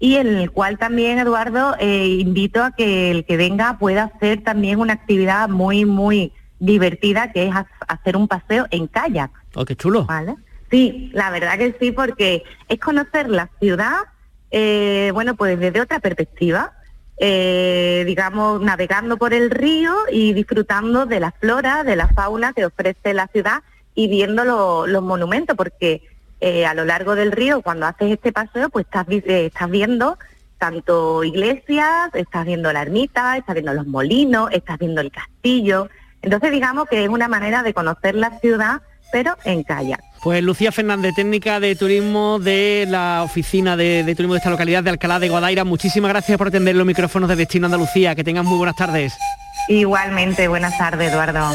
y 0.00 0.16
en 0.16 0.26
el 0.26 0.50
cual 0.50 0.78
también, 0.78 1.20
Eduardo, 1.20 1.76
invito 1.80 2.64
a 2.64 2.72
que 2.72 3.12
el 3.12 3.24
que 3.24 3.36
venga 3.36 3.78
pueda 3.78 4.10
hacer 4.12 4.42
también 4.42 4.80
una 4.80 4.94
actividad 4.94 5.48
muy, 5.48 5.84
muy 5.84 6.32
divertida, 6.58 7.30
que 7.30 7.46
es 7.46 7.54
hacer 7.86 8.16
un 8.16 8.26
paseo 8.26 8.66
en 8.72 8.88
kayak. 8.88 9.30
¡Oh, 9.54 9.64
qué 9.64 9.76
chulo! 9.76 10.06
¿Vale? 10.06 10.34
Sí, 10.72 11.12
la 11.14 11.30
verdad 11.30 11.56
que 11.56 11.76
sí, 11.78 11.92
porque 11.92 12.42
es 12.68 12.80
conocer 12.80 13.28
la 13.28 13.48
ciudad, 13.60 13.94
eh, 14.50 15.12
bueno, 15.14 15.36
pues 15.36 15.56
desde 15.56 15.82
otra 15.82 16.00
perspectiva, 16.00 16.72
eh, 17.22 18.02
digamos, 18.06 18.62
navegando 18.62 19.18
por 19.18 19.34
el 19.34 19.50
río 19.50 19.94
y 20.10 20.32
disfrutando 20.32 21.04
de 21.04 21.20
la 21.20 21.32
flora, 21.32 21.84
de 21.84 21.94
la 21.94 22.08
fauna 22.08 22.54
que 22.54 22.64
ofrece 22.64 23.12
la 23.12 23.26
ciudad 23.26 23.62
y 23.94 24.08
viendo 24.08 24.86
los 24.86 25.02
monumentos, 25.02 25.54
porque 25.54 26.02
eh, 26.40 26.64
a 26.64 26.72
lo 26.72 26.86
largo 26.86 27.14
del 27.14 27.30
río, 27.30 27.60
cuando 27.60 27.84
haces 27.84 28.12
este 28.12 28.32
paseo, 28.32 28.70
pues 28.70 28.86
estás, 28.86 29.06
eh, 29.10 29.46
estás 29.46 29.70
viendo 29.70 30.16
tanto 30.56 31.22
iglesias, 31.22 32.08
estás 32.14 32.46
viendo 32.46 32.72
la 32.72 32.80
ermita, 32.80 33.36
estás 33.36 33.54
viendo 33.54 33.74
los 33.74 33.86
molinos, 33.86 34.48
estás 34.50 34.78
viendo 34.78 35.02
el 35.02 35.12
castillo. 35.12 35.90
Entonces 36.22 36.50
digamos 36.50 36.88
que 36.88 37.04
es 37.04 37.10
una 37.10 37.28
manera 37.28 37.62
de 37.62 37.74
conocer 37.74 38.14
la 38.14 38.38
ciudad, 38.40 38.80
pero 39.12 39.36
en 39.44 39.62
kayak. 39.62 40.02
Pues 40.22 40.42
Lucía 40.42 40.70
Fernández, 40.70 41.14
técnica 41.14 41.60
de 41.60 41.74
turismo 41.76 42.38
de 42.38 42.86
la 42.88 43.22
oficina 43.22 43.76
de, 43.76 44.04
de, 44.04 44.14
turismo 44.14 44.34
de 44.34 44.38
esta 44.38 44.50
localidad 44.50 44.82
de 44.82 44.90
Alcalá 44.90 45.18
de 45.18 45.28
Guadaira. 45.28 45.64
Muchísimas 45.64 46.10
gracias 46.10 46.36
por 46.36 46.48
atender 46.48 46.76
los 46.76 46.86
micrófonos 46.86 47.28
de 47.28 47.36
Destino 47.36 47.66
Andalucía. 47.66 48.14
Que 48.14 48.22
tengan 48.22 48.44
muy 48.44 48.58
buenas 48.58 48.76
tardes. 48.76 49.14
Igualmente, 49.68 50.48
buenas 50.48 50.76
tardes, 50.76 51.10
Eduardo. 51.10 51.54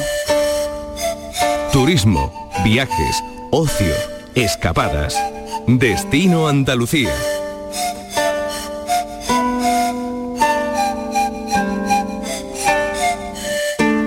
Turismo, 1.72 2.50
viajes, 2.64 3.24
ocio, 3.52 3.94
escapadas. 4.34 5.16
Destino 5.68 6.48
Andalucía. 6.48 7.14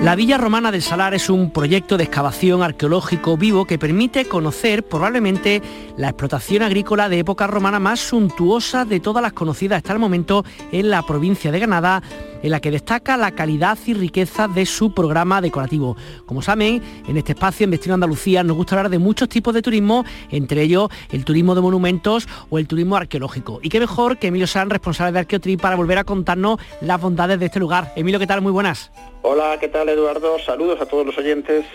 La 0.09 0.15
Villa 0.15 0.39
Romana 0.39 0.71
del 0.71 0.81
Salar 0.81 1.13
es 1.13 1.29
un 1.29 1.51
proyecto 1.51 1.95
de 1.95 2.05
excavación 2.05 2.63
arqueológico 2.63 3.37
vivo 3.37 3.65
que 3.65 3.77
permite 3.77 4.25
conocer 4.25 4.81
probablemente 4.81 5.61
la 5.97 6.07
explotación 6.07 6.63
agrícola 6.63 7.09
de 7.09 7.19
época 7.19 7.45
romana 7.45 7.79
más 7.79 7.99
suntuosa 7.99 8.85
de 8.85 8.99
todas 8.99 9.21
las 9.21 9.33
conocidas 9.33 9.77
hasta 9.77 9.93
el 9.93 9.99
momento 9.99 10.43
en 10.71 10.89
la 10.89 11.03
provincia 11.03 11.51
de 11.51 11.59
Granada, 11.59 12.01
en 12.41 12.49
la 12.49 12.59
que 12.59 12.71
destaca 12.71 13.17
la 13.17 13.33
calidad 13.33 13.77
y 13.85 13.93
riqueza 13.93 14.47
de 14.47 14.65
su 14.65 14.95
programa 14.95 15.41
decorativo. 15.41 15.95
Como 16.25 16.41
saben, 16.41 16.81
en 17.07 17.15
este 17.15 17.33
espacio 17.33 17.65
en 17.65 17.69
Destino 17.69 17.93
Andalucía 17.93 18.43
nos 18.43 18.57
gusta 18.57 18.77
hablar 18.77 18.89
de 18.89 18.97
muchos 18.97 19.29
tipos 19.29 19.53
de 19.53 19.61
turismo, 19.61 20.05
entre 20.31 20.63
ellos 20.63 20.89
el 21.11 21.23
turismo 21.23 21.53
de 21.53 21.61
monumentos 21.61 22.27
o 22.49 22.57
el 22.57 22.67
turismo 22.67 22.95
arqueológico. 22.95 23.59
Y 23.61 23.69
qué 23.69 23.79
mejor 23.79 24.17
que 24.17 24.29
Emilio 24.29 24.47
San, 24.47 24.71
responsable 24.71 25.11
de 25.11 25.19
Arqueotri, 25.19 25.57
para 25.57 25.75
volver 25.75 25.99
a 25.99 26.03
contarnos 26.03 26.59
las 26.81 26.99
bondades 26.99 27.39
de 27.39 27.45
este 27.45 27.59
lugar. 27.59 27.93
Emilio, 27.95 28.19
¿qué 28.19 28.25
tal? 28.25 28.41
Muy 28.41 28.51
buenas. 28.51 28.89
Hola, 29.21 29.57
¿qué 29.59 29.67
tal 29.67 29.89
Eduardo? 29.89 30.39
Saludos 30.39 30.79
a 30.79 30.85
todos 30.85 31.05
los 31.05 31.17
oyentes. 31.17 31.65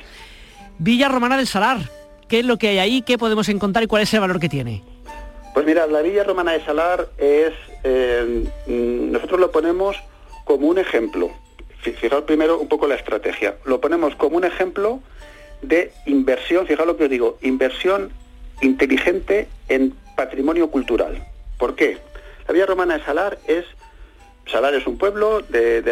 Villa 0.79 1.09
Romana 1.09 1.37
del 1.37 1.47
Salar, 1.47 1.79
¿qué 2.27 2.41
es 2.41 2.47
lo 2.47 2.57
que 2.57 2.69
hay 2.69 2.79
ahí? 2.79 3.03
¿Qué 3.03 3.19
podemos 3.19 3.49
encontrar 3.51 3.85
y 3.85 3.87
cuál 3.87 4.03
es 4.03 4.15
el 4.15 4.21
valor 4.21 4.41
que 4.41 4.49
tiene? 4.49 4.83
Pues 5.53 5.67
mira, 5.67 5.87
la 5.87 6.01
Villa 6.01 6.25
Romana 6.25 6.53
de 6.53 6.65
Salar 6.65 7.09
es, 7.19 7.53
eh, 7.85 8.45
nosotros 8.67 9.39
lo 9.39 9.53
ponemos 9.53 9.97
como 10.45 10.69
un 10.69 10.79
ejemplo. 10.79 11.31
Fijaos 11.81 12.25
primero 12.25 12.59
un 12.59 12.69
poco 12.69 12.87
la 12.87 12.95
estrategia. 12.95 13.57
Lo 13.67 13.79
ponemos 13.81 14.17
como 14.17 14.39
un 14.39 14.45
ejemplo 14.45 15.01
de 15.61 15.93
inversión, 16.07 16.67
fijaos 16.67 16.87
lo 16.87 16.97
que 16.97 17.05
os 17.05 17.11
digo, 17.11 17.39
inversión 17.43 18.11
inteligente 18.63 19.49
en 19.69 19.95
patrimonio 20.17 20.71
cultural. 20.71 21.23
¿Por 21.59 21.77
qué? 21.77 21.99
La 22.49 22.55
Villa 22.55 22.67
Romana 22.67 22.97
de 22.97 23.05
Salar 23.05 23.39
es 23.47 23.67
Salar 24.51 24.75
es 24.75 24.87
un 24.87 24.99
pueblo, 24.99 25.41
de, 25.41 25.83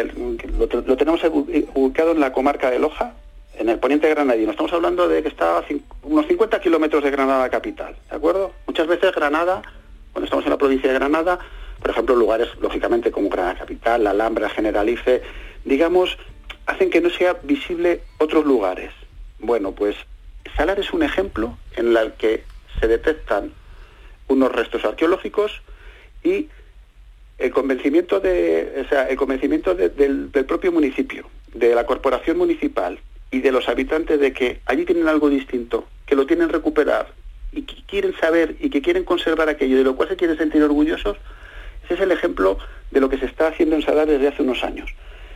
lo, 0.57 0.97
tenemos 0.97 1.21
ubicado 1.23 2.11
en 2.11 2.19
la 2.19 2.31
comarca 2.31 2.69
de 2.69 2.79
Loja, 2.79 3.13
en 3.55 3.69
el 3.69 3.79
poniente 3.79 4.09
granadino. 4.09 4.51
Estamos 4.51 4.73
hablando 4.73 5.07
de 5.07 5.21
que 5.21 5.29
está 5.29 5.57
a 5.57 5.63
unos 6.03 6.27
50 6.27 6.59
kilómetros 6.61 7.03
de 7.03 7.11
Granada 7.11 7.49
capital, 7.49 7.95
¿de 8.09 8.15
acuerdo? 8.15 8.51
Muchas 8.67 8.87
veces 8.87 9.13
Granada, 9.13 9.61
cuando 10.11 10.25
estamos 10.25 10.45
en 10.45 10.51
la 10.51 10.57
provincia 10.57 10.91
de 10.91 10.99
Granada, 10.99 11.39
por 11.79 11.91
ejemplo, 11.91 12.15
lugares, 12.15 12.47
lógicamente, 12.61 13.11
como 13.11 13.29
Granada 13.29 13.59
capital, 13.59 14.03
la 14.03 14.11
Alhambra, 14.11 14.49
Generalife, 14.49 15.21
digamos, 15.65 16.17
hacen 16.65 16.89
que 16.89 17.01
no 17.01 17.09
sea 17.09 17.33
visible 17.43 18.01
otros 18.19 18.45
lugares. 18.45 18.91
Bueno, 19.39 19.73
pues 19.73 19.95
Salar 20.55 20.79
es 20.79 20.93
un 20.93 21.03
ejemplo 21.03 21.57
en 21.75 21.95
el 21.97 22.13
que 22.13 22.43
se 22.79 22.87
detectan 22.87 23.51
unos 24.27 24.51
restos 24.51 24.85
arqueológicos 24.85 25.61
y 26.23 26.47
el 27.37 27.51
convencimiento 27.51 28.19
de, 28.19 28.83
o 28.85 28.89
sea, 28.89 29.07
el 29.09 29.17
convencimiento 29.17 29.75
de, 29.75 29.89
del, 29.89 30.29
propio 30.45 30.71
municipio, 30.71 31.29
de 31.53 31.75
la 31.75 31.85
corporación 31.85 32.37
municipal 32.37 32.99
y 33.31 33.41
de 33.41 33.51
los 33.51 33.67
habitantes 33.67 34.19
de 34.19 34.33
que 34.33 34.61
allí 34.65 34.85
tienen 34.85 35.07
algo 35.07 35.29
distinto, 35.29 35.85
que 36.05 36.15
lo 36.15 36.25
tienen 36.25 36.49
recuperar 36.49 37.07
y 37.51 37.63
que 37.63 37.83
quieren 37.85 38.15
saber 38.19 38.55
y 38.59 38.69
que 38.69 38.81
quieren 38.81 39.03
conservar 39.03 39.49
aquello, 39.49 39.77
de 39.77 39.83
lo 39.83 39.95
cual 39.95 40.09
se 40.09 40.15
quieren 40.15 40.37
sentir 40.37 40.63
orgullosos, 40.63 41.17
ese 41.85 41.95
es 41.95 41.99
el 41.99 42.11
ejemplo 42.11 42.57
de 42.91 42.99
lo 42.99 43.09
que 43.09 43.17
se 43.17 43.25
está 43.25 43.47
haciendo 43.47 43.75
en 43.75 43.81
Sadar 43.81 44.07
desde 44.07 44.27
hace 44.27 44.41
unos 44.41 44.63
años. 44.63 44.89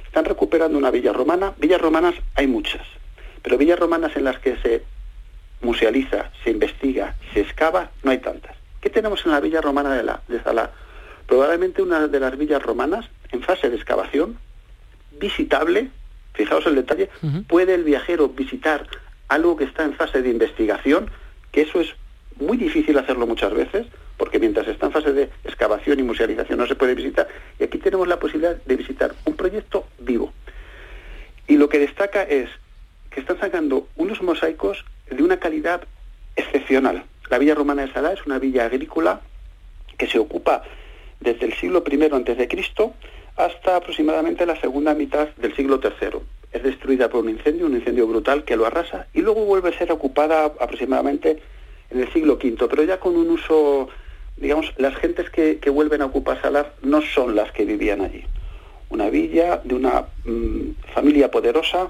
Están 0.06 0.26
recuperando 0.26 0.78
una 0.78 0.92
villa 0.92 1.12
romana, 1.12 1.54
villas 1.58 1.82
romanas 1.82 2.16
hay 2.36 2.48
muchas, 2.48 2.86
pero 3.42 3.58
villas 3.58 3.80
romanas 3.80 4.16
en 4.16 4.24
las 4.24 4.40
que 4.40 4.56
se 4.58 4.84
musealiza, 5.62 6.32
se 6.44 6.52
investiga, 6.52 7.16
se 7.34 7.42
excava, 7.42 7.92
no 8.04 8.12
hay 8.12 8.20
tantas. 8.20 8.56
¿Qué 8.82 8.90
tenemos 8.90 9.26
en 9.26 9.32
la 9.32 9.40
villa 9.40 9.62
romana 9.62 9.96
de, 9.96 10.04
la, 10.04 10.22
de? 10.28 10.40
Probablemente 11.28 11.82
una 11.82 12.08
de 12.08 12.20
las 12.20 12.38
villas 12.38 12.64
romanas 12.64 13.06
en 13.32 13.42
fase 13.42 13.70
de 13.70 13.76
excavación, 13.76 14.38
visitable, 15.20 15.90
fijaos 16.34 16.66
el 16.66 16.76
detalle, 16.76 17.10
uh 17.22 17.28
-huh. 17.28 17.48
puede 17.48 17.76
el 17.76 17.84
viajero 17.84 18.30
visitar 18.30 18.88
algo 19.28 19.58
que 19.58 19.66
está 19.66 19.84
en 19.84 19.94
fase 19.94 20.22
de 20.22 20.30
investigación, 20.30 21.10
que 21.52 21.62
eso 21.62 21.82
es 21.82 21.94
muy 22.40 22.58
difícil 22.58 22.98
hacerlo 22.98 23.28
muchas 23.28 23.54
veces, 23.54 23.88
porque 24.18 24.40
mientras 24.40 24.68
está 24.68 24.88
en 24.88 24.92
fase 24.94 25.14
de 25.14 25.30
excavación 25.44 26.00
y 26.00 26.04
musealización 26.04 26.58
no 26.60 26.68
se 26.68 26.76
puede 26.76 26.96
visitar, 26.96 27.28
y 27.60 27.64
aquí 27.64 27.78
tenemos 27.78 28.08
la 28.08 28.20
posibilidad 28.20 28.56
de 28.56 28.76
visitar 28.76 29.14
un 29.26 29.36
proyecto 29.36 29.86
vivo. 30.00 30.34
Y 31.48 31.58
lo 31.58 31.70
que 31.70 31.80
destaca 31.80 32.24
es 32.24 32.50
que 33.12 33.20
están 33.20 33.40
sacando 33.40 33.88
unos 33.96 34.22
mosaicos 34.22 34.86
de 35.10 35.24
una 35.24 35.38
calidad 35.38 35.82
excepcional. 36.36 37.04
La 37.30 37.38
Villa 37.40 37.56
Romana 37.56 37.86
de 37.86 37.94
Salá 37.94 38.14
es 38.14 38.26
una 38.26 38.40
villa 38.40 38.66
agrícola 38.66 39.22
que 39.98 40.08
se 40.08 40.20
ocupa 40.20 40.64
desde 41.20 41.46
el 41.46 41.54
siglo 41.54 41.84
I 41.90 42.48
Cristo 42.48 42.94
hasta 43.36 43.76
aproximadamente 43.76 44.46
la 44.46 44.60
segunda 44.60 44.94
mitad 44.94 45.30
del 45.38 45.56
siglo 45.56 45.80
III. 45.84 46.20
Es 46.52 46.64
destruida 46.64 47.10
por 47.10 47.24
un 47.24 47.30
incendio, 47.30 47.66
un 47.68 47.76
incendio 47.76 48.08
brutal 48.08 48.44
que 48.44 48.56
lo 48.56 48.66
arrasa 48.66 49.08
y 49.14 49.22
luego 49.22 49.46
vuelve 49.46 49.70
a 49.70 49.78
ser 49.78 49.92
ocupada 49.92 50.46
aproximadamente 50.46 51.42
en 51.92 52.00
el 52.00 52.12
siglo 52.12 52.34
V, 52.34 52.68
pero 52.70 52.84
ya 52.84 53.00
con 53.00 53.16
un 53.16 53.30
uso, 53.30 53.90
digamos, 54.38 54.74
las 54.78 54.96
gentes 54.96 55.30
que, 55.30 55.60
que 55.60 55.70
vuelven 55.70 56.02
a 56.02 56.06
ocupar 56.06 56.42
Salar 56.42 56.74
no 56.82 57.02
son 57.02 57.36
las 57.36 57.52
que 57.52 57.66
vivían 57.66 58.02
allí. 58.02 58.24
Una 58.90 59.10
villa 59.10 59.62
de 59.64 59.76
una 59.76 60.06
mmm, 60.26 60.72
familia 60.94 61.30
poderosa 61.30 61.90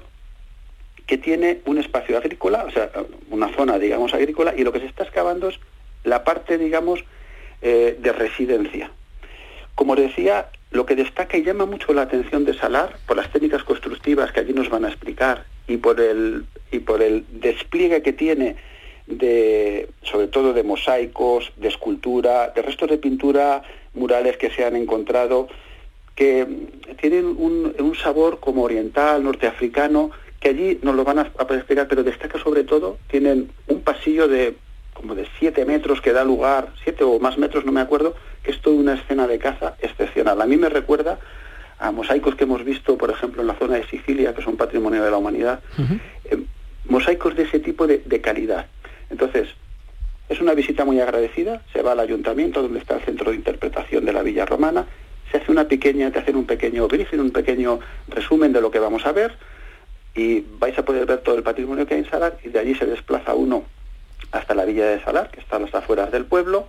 que 1.06 1.16
tiene 1.16 1.60
un 1.64 1.78
espacio 1.78 2.18
agrícola, 2.18 2.64
o 2.64 2.70
sea, 2.70 2.90
una 3.30 3.48
zona, 3.56 3.78
digamos, 3.78 4.12
agrícola, 4.12 4.54
y 4.56 4.62
lo 4.62 4.72
que 4.72 4.80
se 4.80 4.86
está 4.86 5.04
excavando 5.04 5.48
es 5.48 5.58
la 6.04 6.22
parte, 6.22 6.58
digamos, 6.58 7.02
eh, 7.62 7.96
de 7.98 8.12
residencia. 8.12 8.90
Como 9.78 9.94
decía, 9.94 10.48
lo 10.72 10.86
que 10.86 10.96
destaca 10.96 11.36
y 11.38 11.44
llama 11.44 11.64
mucho 11.64 11.92
la 11.92 12.02
atención 12.02 12.44
de 12.44 12.52
Salar, 12.52 12.96
por 13.06 13.16
las 13.16 13.30
técnicas 13.30 13.62
constructivas 13.62 14.32
que 14.32 14.40
allí 14.40 14.52
nos 14.52 14.68
van 14.68 14.84
a 14.84 14.88
explicar 14.88 15.44
y 15.68 15.76
por 15.76 16.00
el, 16.00 16.46
y 16.72 16.80
por 16.80 17.00
el 17.00 17.24
despliegue 17.30 18.02
que 18.02 18.12
tiene 18.12 18.56
de, 19.06 19.88
sobre 20.02 20.26
todo 20.26 20.52
de 20.52 20.64
mosaicos, 20.64 21.52
de 21.58 21.68
escultura, 21.68 22.48
de 22.48 22.62
restos 22.62 22.90
de 22.90 22.98
pintura, 22.98 23.62
murales 23.94 24.36
que 24.36 24.50
se 24.50 24.64
han 24.64 24.74
encontrado, 24.74 25.46
que 26.16 26.44
tienen 27.00 27.26
un, 27.38 27.94
sabor 28.02 28.40
como 28.40 28.64
oriental, 28.64 29.22
norteafricano, 29.22 30.10
que 30.40 30.48
allí 30.48 30.80
nos 30.82 30.96
lo 30.96 31.04
van 31.04 31.20
a, 31.20 31.30
a 31.38 31.54
explicar, 31.54 31.86
pero 31.86 32.02
destaca 32.02 32.40
sobre 32.40 32.64
todo, 32.64 32.98
tienen 33.06 33.48
un 33.68 33.80
pasillo 33.82 34.26
de 34.26 34.56
como 34.98 35.14
de 35.14 35.26
siete 35.38 35.64
metros 35.64 36.00
que 36.00 36.12
da 36.12 36.24
lugar, 36.24 36.68
siete 36.82 37.04
o 37.04 37.18
más 37.20 37.38
metros, 37.38 37.64
no 37.64 37.72
me 37.72 37.80
acuerdo, 37.80 38.14
que 38.42 38.50
es 38.50 38.60
toda 38.60 38.76
una 38.76 38.94
escena 38.94 39.26
de 39.26 39.38
caza 39.38 39.76
excepcional. 39.80 40.42
A 40.42 40.46
mí 40.46 40.56
me 40.56 40.68
recuerda 40.68 41.18
a 41.78 41.92
mosaicos 41.92 42.34
que 42.34 42.44
hemos 42.44 42.64
visto, 42.64 42.98
por 42.98 43.10
ejemplo, 43.10 43.40
en 43.40 43.46
la 43.46 43.54
zona 43.54 43.76
de 43.76 43.86
Sicilia, 43.86 44.34
que 44.34 44.42
son 44.42 44.56
patrimonio 44.56 45.02
de 45.04 45.10
la 45.10 45.16
humanidad, 45.16 45.60
uh 45.78 45.82
-huh. 45.82 46.00
eh, 46.24 46.38
mosaicos 46.86 47.36
de 47.36 47.44
ese 47.44 47.60
tipo 47.60 47.86
de, 47.86 48.02
de, 48.04 48.20
calidad. 48.20 48.66
Entonces, 49.10 49.48
es 50.28 50.40
una 50.40 50.54
visita 50.54 50.84
muy 50.84 51.00
agradecida, 51.00 51.62
se 51.72 51.80
va 51.82 51.92
al 51.92 52.00
ayuntamiento, 52.00 52.60
donde 52.60 52.80
está 52.80 52.96
el 52.96 53.02
centro 53.02 53.30
de 53.30 53.36
interpretación 53.36 54.04
de 54.04 54.12
la 54.12 54.22
Villa 54.22 54.44
Romana, 54.44 54.86
se 55.30 55.38
hace 55.38 55.52
una 55.52 55.68
pequeña, 55.68 56.10
te 56.10 56.18
hacen 56.18 56.36
un 56.36 56.46
pequeño 56.46 56.88
briefing, 56.88 57.20
un 57.20 57.30
pequeño 57.30 57.78
resumen 58.08 58.52
de 58.52 58.60
lo 58.60 58.70
que 58.70 58.80
vamos 58.80 59.06
a 59.06 59.12
ver, 59.12 59.32
y 60.14 60.44
vais 60.58 60.76
a 60.76 60.84
poder 60.84 61.06
ver 61.06 61.18
todo 61.18 61.36
el 61.36 61.44
patrimonio 61.44 61.86
que 61.86 61.94
hay 61.94 62.00
en 62.00 62.10
Salar, 62.10 62.36
y 62.42 62.48
de 62.48 62.58
allí 62.58 62.74
se 62.74 62.86
desplaza 62.86 63.34
uno 63.34 63.64
hasta 64.48 64.54
la 64.54 64.64
villa 64.64 64.86
de 64.86 65.04
Salar, 65.04 65.30
que 65.30 65.40
está 65.40 65.56
a 65.56 65.58
las 65.58 65.74
afueras 65.74 66.10
del 66.10 66.24
pueblo, 66.24 66.68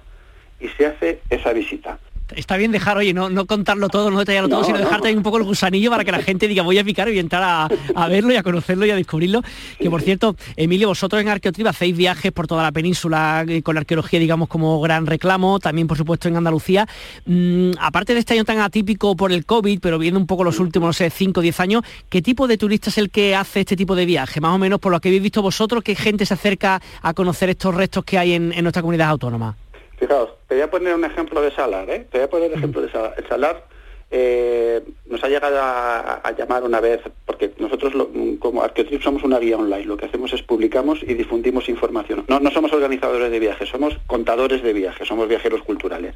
y 0.59 0.67
se 0.67 0.85
hace 0.85 1.21
esa 1.29 1.53
visita. 1.53 1.97
Está 2.35 2.57
bien 2.57 2.71
dejar, 2.71 2.97
oye, 2.97 3.13
no, 3.13 3.29
no 3.29 3.45
contarlo 3.45 3.89
todo, 3.89 4.11
no 4.11 4.19
detallarlo 4.19 4.49
todo, 4.49 4.63
sino 4.63 4.77
dejarte 4.77 5.07
ahí 5.07 5.15
un 5.15 5.23
poco 5.23 5.37
el 5.37 5.43
gusanillo 5.43 5.89
para 5.89 6.03
que 6.03 6.11
la 6.11 6.21
gente 6.21 6.47
diga 6.47 6.63
voy 6.63 6.77
a 6.77 6.83
picar 6.83 7.07
y 7.07 7.11
voy 7.11 7.17
a 7.17 7.21
entrar 7.21 7.69
a, 7.95 8.07
verlo 8.07 8.33
y 8.33 8.35
a 8.35 8.43
conocerlo 8.43 8.85
y 8.85 8.91
a 8.91 8.95
descubrirlo. 8.95 9.41
Que 9.79 9.89
por 9.89 10.01
cierto, 10.01 10.35
Emilio, 10.55 10.87
vosotros 10.87 11.21
en 11.21 11.29
Arqueotrip 11.29 11.67
hacéis 11.67 11.95
viajes 11.95 12.31
por 12.31 12.47
toda 12.47 12.63
la 12.63 12.71
península 12.71 13.45
eh, 13.47 13.61
con 13.61 13.75
la 13.75 13.81
arqueología, 13.81 14.19
digamos, 14.19 14.47
como 14.47 14.79
gran 14.81 15.05
reclamo, 15.05 15.59
también 15.59 15.87
por 15.87 15.97
supuesto 15.97 16.27
en 16.27 16.37
Andalucía. 16.37 16.87
Mm, 17.25 17.71
aparte 17.79 18.13
de 18.13 18.19
este 18.19 18.33
año 18.33 18.45
tan 18.45 18.59
atípico 18.59 19.15
por 19.15 19.31
el 19.31 19.45
COVID, 19.45 19.79
pero 19.79 19.99
viendo 19.99 20.19
un 20.19 20.27
poco 20.27 20.43
los 20.43 20.59
últimos, 20.59 20.87
no 20.87 20.93
sé, 20.93 21.09
5 21.09 21.39
o 21.39 21.43
10 21.43 21.59
años, 21.59 21.83
¿qué 22.09 22.21
tipo 22.21 22.47
de 22.47 22.57
turista 22.57 22.89
es 22.89 22.97
el 22.97 23.09
que 23.09 23.35
hace 23.35 23.61
este 23.61 23.75
tipo 23.75 23.95
de 23.95 24.05
viaje? 24.05 24.41
Más 24.41 24.53
o 24.53 24.57
menos 24.57 24.79
por 24.79 24.91
lo 24.91 24.99
que 24.99 25.09
habéis 25.09 25.23
visto 25.23 25.41
vosotros, 25.41 25.83
¿qué 25.83 25.95
gente 25.95 26.25
se 26.25 26.33
acerca 26.33 26.81
a 27.01 27.13
conocer 27.13 27.49
estos 27.49 27.75
restos 27.75 28.03
que 28.03 28.17
hay 28.17 28.33
en, 28.33 28.53
en 28.53 28.63
nuestra 28.63 28.81
comunidad 28.81 29.09
autónoma? 29.09 29.55
Fijaos, 29.99 30.29
te 30.47 30.55
voy 30.55 30.61
a 30.61 30.71
poner 30.71 30.95
un 30.95 31.03
ejemplo 31.03 31.41
de 31.41 31.51
Salar, 31.51 31.89
¿eh? 31.89 32.07
Te 32.09 32.19
voy 32.19 32.25
a 32.25 32.29
poner 32.29 32.51
un 32.51 32.57
ejemplo 32.57 32.81
de 32.81 32.89
Salar. 32.89 33.15
El 33.17 33.27
Salar 33.27 33.65
eh, 34.11 34.81
nos 35.07 35.21
ha 35.21 35.27
llegado 35.27 35.59
a, 35.61 36.33
llamar 36.37 36.63
una 36.63 36.79
vez, 36.79 37.01
porque 37.25 37.51
nosotros 37.59 37.93
como 38.39 38.63
Arqueotrip 38.63 39.01
somos 39.03 39.23
una 39.23 39.39
guía 39.39 39.57
online, 39.57 39.83
lo 39.83 39.97
que 39.97 40.05
hacemos 40.05 40.31
es 40.31 40.41
publicamos 40.41 41.03
y 41.03 41.15
difundimos 41.15 41.67
información. 41.67 42.23
No, 42.29 42.39
no 42.39 42.49
somos 42.49 42.71
organizadores 42.71 43.29
de 43.29 43.39
viajes, 43.39 43.67
somos 43.67 43.97
contadores 44.07 44.63
de 44.63 44.71
viajes, 44.71 45.05
somos 45.05 45.27
viajeros 45.27 45.63
culturales. 45.63 46.15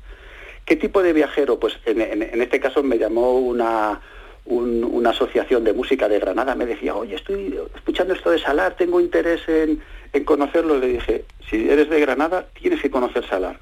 ¿Qué 0.64 0.78
tipo 0.78 1.04
de 1.04 1.12
viajero? 1.12 1.60
Pues 1.60 1.78
en, 1.86 2.02
este 2.42 2.62
caso 2.62 2.84
me 2.84 2.98
llamó 2.98 3.38
una, 3.38 4.00
una 4.46 5.10
asociación 5.10 5.66
de 5.66 5.74
música 5.74 6.08
de 6.08 6.20
Granada, 6.20 6.56
me 6.56 6.66
decía, 6.66 6.96
oye, 6.96 7.16
estoy 7.16 7.60
escuchando 7.76 8.14
esto 8.14 8.32
de 8.32 8.40
Salar, 8.40 8.78
tengo 8.78 9.02
interés 9.02 9.42
en, 9.50 9.82
en 10.14 10.24
conocerlo. 10.24 10.80
Le 10.80 10.88
dije, 10.88 11.26
si 11.50 11.70
eres 11.70 11.90
de 11.90 12.00
Granada, 12.00 12.48
tienes 12.58 12.82
que 12.82 12.90
conocer 12.90 13.28
Salar 13.28 13.60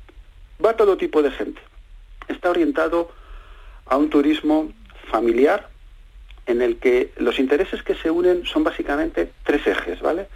va 0.63 0.75
todo 0.75 0.97
tipo 0.97 1.21
de 1.21 1.31
gente. 1.31 1.61
Está 2.27 2.49
orientado 2.49 3.11
a 3.85 3.97
un 3.97 4.09
turismo 4.09 4.71
familiar 5.09 5.69
en 6.45 6.61
el 6.61 6.77
que 6.77 7.11
los 7.17 7.39
intereses 7.39 7.83
que 7.83 7.95
se 7.95 8.09
unen 8.09 8.45
son 8.45 8.63
básicamente 8.63 9.31
tres 9.43 9.65
ejes, 9.67 10.01
¿vale? 10.01 10.27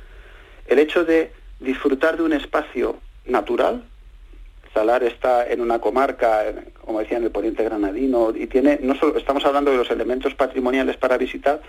El 0.68 0.80
hecho 0.80 1.06
de 1.06 1.32
disfrutar 1.60 2.18
de 2.18 2.24
un 2.24 2.34
espacio 2.34 2.98
natural. 3.26 3.84
Salar 4.74 5.04
está 5.04 5.48
en 5.48 5.62
una 5.62 5.80
comarca, 5.80 6.44
como 6.82 7.00
decía, 7.00 7.18
en 7.18 7.24
el 7.24 7.32
poniente 7.32 7.64
granadino, 7.64 8.34
y 8.36 8.48
tiene, 8.48 8.80
no 8.82 8.96
solo, 8.96 9.18
estamos 9.18 9.46
hablando 9.46 9.72
de 9.72 9.78
los 9.78 9.90
elementos 9.90 10.34
patrimoniales 10.36 10.98
para 10.98 11.18
visitar, 11.18 11.62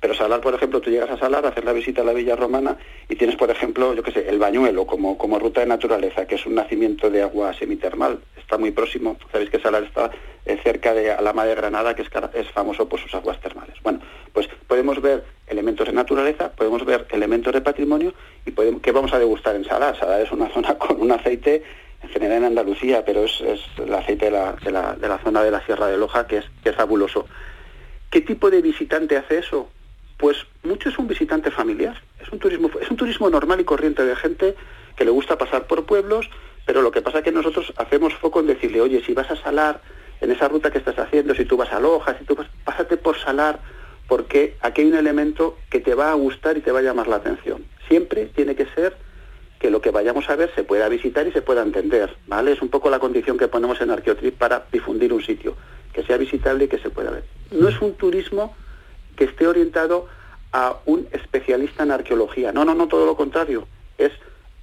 pero 0.00 0.14
Salar, 0.14 0.40
por 0.40 0.54
ejemplo, 0.54 0.80
tú 0.80 0.90
llegas 0.90 1.10
a 1.10 1.18
Salar, 1.18 1.46
a 1.46 1.48
hacer 1.48 1.64
la 1.64 1.72
visita 1.72 2.02
a 2.02 2.04
la 2.04 2.12
Villa 2.12 2.36
Romana 2.36 2.76
y 3.08 3.16
tienes, 3.16 3.36
por 3.36 3.50
ejemplo, 3.50 3.94
yo 3.94 4.02
qué 4.02 4.12
sé, 4.12 4.28
el 4.28 4.38
Bañuelo 4.38 4.86
como, 4.86 5.16
como 5.16 5.38
ruta 5.38 5.60
de 5.60 5.66
naturaleza, 5.66 6.26
que 6.26 6.34
es 6.34 6.46
un 6.46 6.54
nacimiento 6.54 7.10
de 7.10 7.22
agua 7.22 7.54
semitermal. 7.54 8.20
Está 8.36 8.58
muy 8.58 8.70
próximo, 8.70 9.16
sabéis 9.32 9.50
que 9.50 9.60
Salar 9.60 9.84
está 9.84 10.10
eh, 10.44 10.58
cerca 10.62 10.92
de 10.92 11.10
Alama 11.10 11.44
de 11.44 11.54
Granada, 11.54 11.94
que 11.94 12.02
es, 12.02 12.08
es 12.34 12.50
famoso 12.50 12.88
por 12.88 13.00
sus 13.00 13.14
aguas 13.14 13.40
termales. 13.40 13.76
Bueno, 13.82 14.00
pues 14.32 14.48
podemos 14.66 15.00
ver 15.00 15.24
elementos 15.46 15.86
de 15.86 15.92
naturaleza, 15.92 16.50
podemos 16.52 16.84
ver 16.84 17.06
elementos 17.10 17.52
de 17.52 17.60
patrimonio 17.60 18.12
y 18.44 18.50
podemos, 18.50 18.82
¿qué 18.82 18.92
vamos 18.92 19.12
a 19.12 19.18
degustar 19.18 19.56
en 19.56 19.64
Salar? 19.64 19.98
Salar 19.98 20.20
es 20.20 20.32
una 20.32 20.48
zona 20.54 20.76
con 20.76 21.00
un 21.00 21.12
aceite 21.12 21.62
en 22.02 22.08
general 22.10 22.38
en 22.38 22.44
Andalucía, 22.44 23.04
pero 23.04 23.24
es, 23.24 23.40
el 23.78 23.94
aceite 23.94 24.26
de 24.26 24.32
la, 24.32 24.52
de, 24.52 24.70
la, 24.70 24.94
de 24.94 25.08
la, 25.08 25.18
zona 25.18 25.42
de 25.42 25.50
la 25.50 25.64
Sierra 25.64 25.86
de 25.86 25.96
Loja, 25.96 26.26
que 26.26 26.38
es, 26.38 26.44
que 26.62 26.70
es 26.70 26.76
fabuloso. 26.76 27.26
¿Qué 28.10 28.20
tipo 28.20 28.50
de 28.50 28.60
visitante 28.60 29.16
hace 29.16 29.38
eso? 29.38 29.70
Pues 30.24 30.38
mucho 30.62 30.88
es 30.88 30.98
un 30.98 31.06
visitante 31.06 31.50
familiar, 31.50 32.00
es 32.18 32.32
un 32.32 32.38
turismo, 32.38 32.70
es 32.80 32.90
un 32.90 32.96
turismo 32.96 33.28
normal 33.28 33.60
y 33.60 33.64
corriente 33.64 34.06
de 34.06 34.16
gente 34.16 34.54
que 34.96 35.04
le 35.04 35.10
gusta 35.10 35.36
pasar 35.36 35.66
por 35.66 35.84
pueblos, 35.84 36.30
pero 36.64 36.80
lo 36.80 36.90
que 36.92 37.02
pasa 37.02 37.18
es 37.18 37.24
que 37.24 37.30
nosotros 37.30 37.74
hacemos 37.76 38.14
foco 38.14 38.40
en 38.40 38.46
decirle, 38.46 38.80
oye, 38.80 39.04
si 39.04 39.12
vas 39.12 39.30
a 39.30 39.36
Salar, 39.36 39.82
en 40.22 40.30
esa 40.30 40.48
ruta 40.48 40.70
que 40.70 40.78
estás 40.78 40.98
haciendo, 40.98 41.34
si 41.34 41.44
tú 41.44 41.58
vas 41.58 41.70
a 41.74 41.78
Loja, 41.78 42.16
si 42.18 42.24
tú 42.24 42.36
vas, 42.36 42.46
pásate 42.64 42.96
por 42.96 43.18
Salar, 43.18 43.60
porque 44.08 44.56
aquí 44.62 44.80
hay 44.80 44.88
un 44.88 44.94
elemento 44.94 45.58
que 45.68 45.80
te 45.80 45.94
va 45.94 46.10
a 46.10 46.14
gustar 46.14 46.56
y 46.56 46.62
te 46.62 46.72
va 46.72 46.78
a 46.78 46.82
llamar 46.82 47.06
la 47.06 47.16
atención. 47.16 47.62
Siempre 47.86 48.24
tiene 48.34 48.56
que 48.56 48.64
ser 48.74 48.96
que 49.58 49.68
lo 49.68 49.82
que 49.82 49.90
vayamos 49.90 50.30
a 50.30 50.36
ver 50.36 50.50
se 50.54 50.64
pueda 50.64 50.88
visitar 50.88 51.26
y 51.26 51.32
se 51.32 51.42
pueda 51.42 51.60
entender, 51.60 52.16
¿vale? 52.28 52.52
Es 52.52 52.62
un 52.62 52.70
poco 52.70 52.88
la 52.88 52.98
condición 52.98 53.36
que 53.36 53.48
ponemos 53.48 53.78
en 53.82 53.90
Arqueotrip 53.90 54.38
para 54.38 54.64
difundir 54.72 55.12
un 55.12 55.22
sitio, 55.22 55.54
que 55.92 56.02
sea 56.02 56.16
visitable 56.16 56.64
y 56.64 56.68
que 56.68 56.78
se 56.78 56.88
pueda 56.88 57.10
ver. 57.10 57.24
No 57.50 57.68
es 57.68 57.78
un 57.82 57.92
turismo 57.92 58.56
que 59.16 59.24
esté 59.24 59.46
orientado 59.46 60.06
a 60.52 60.76
un 60.86 61.08
especialista 61.12 61.82
en 61.82 61.90
arqueología. 61.90 62.52
No, 62.52 62.64
no, 62.64 62.74
no, 62.74 62.88
todo 62.88 63.06
lo 63.06 63.16
contrario. 63.16 63.66
Es 63.98 64.12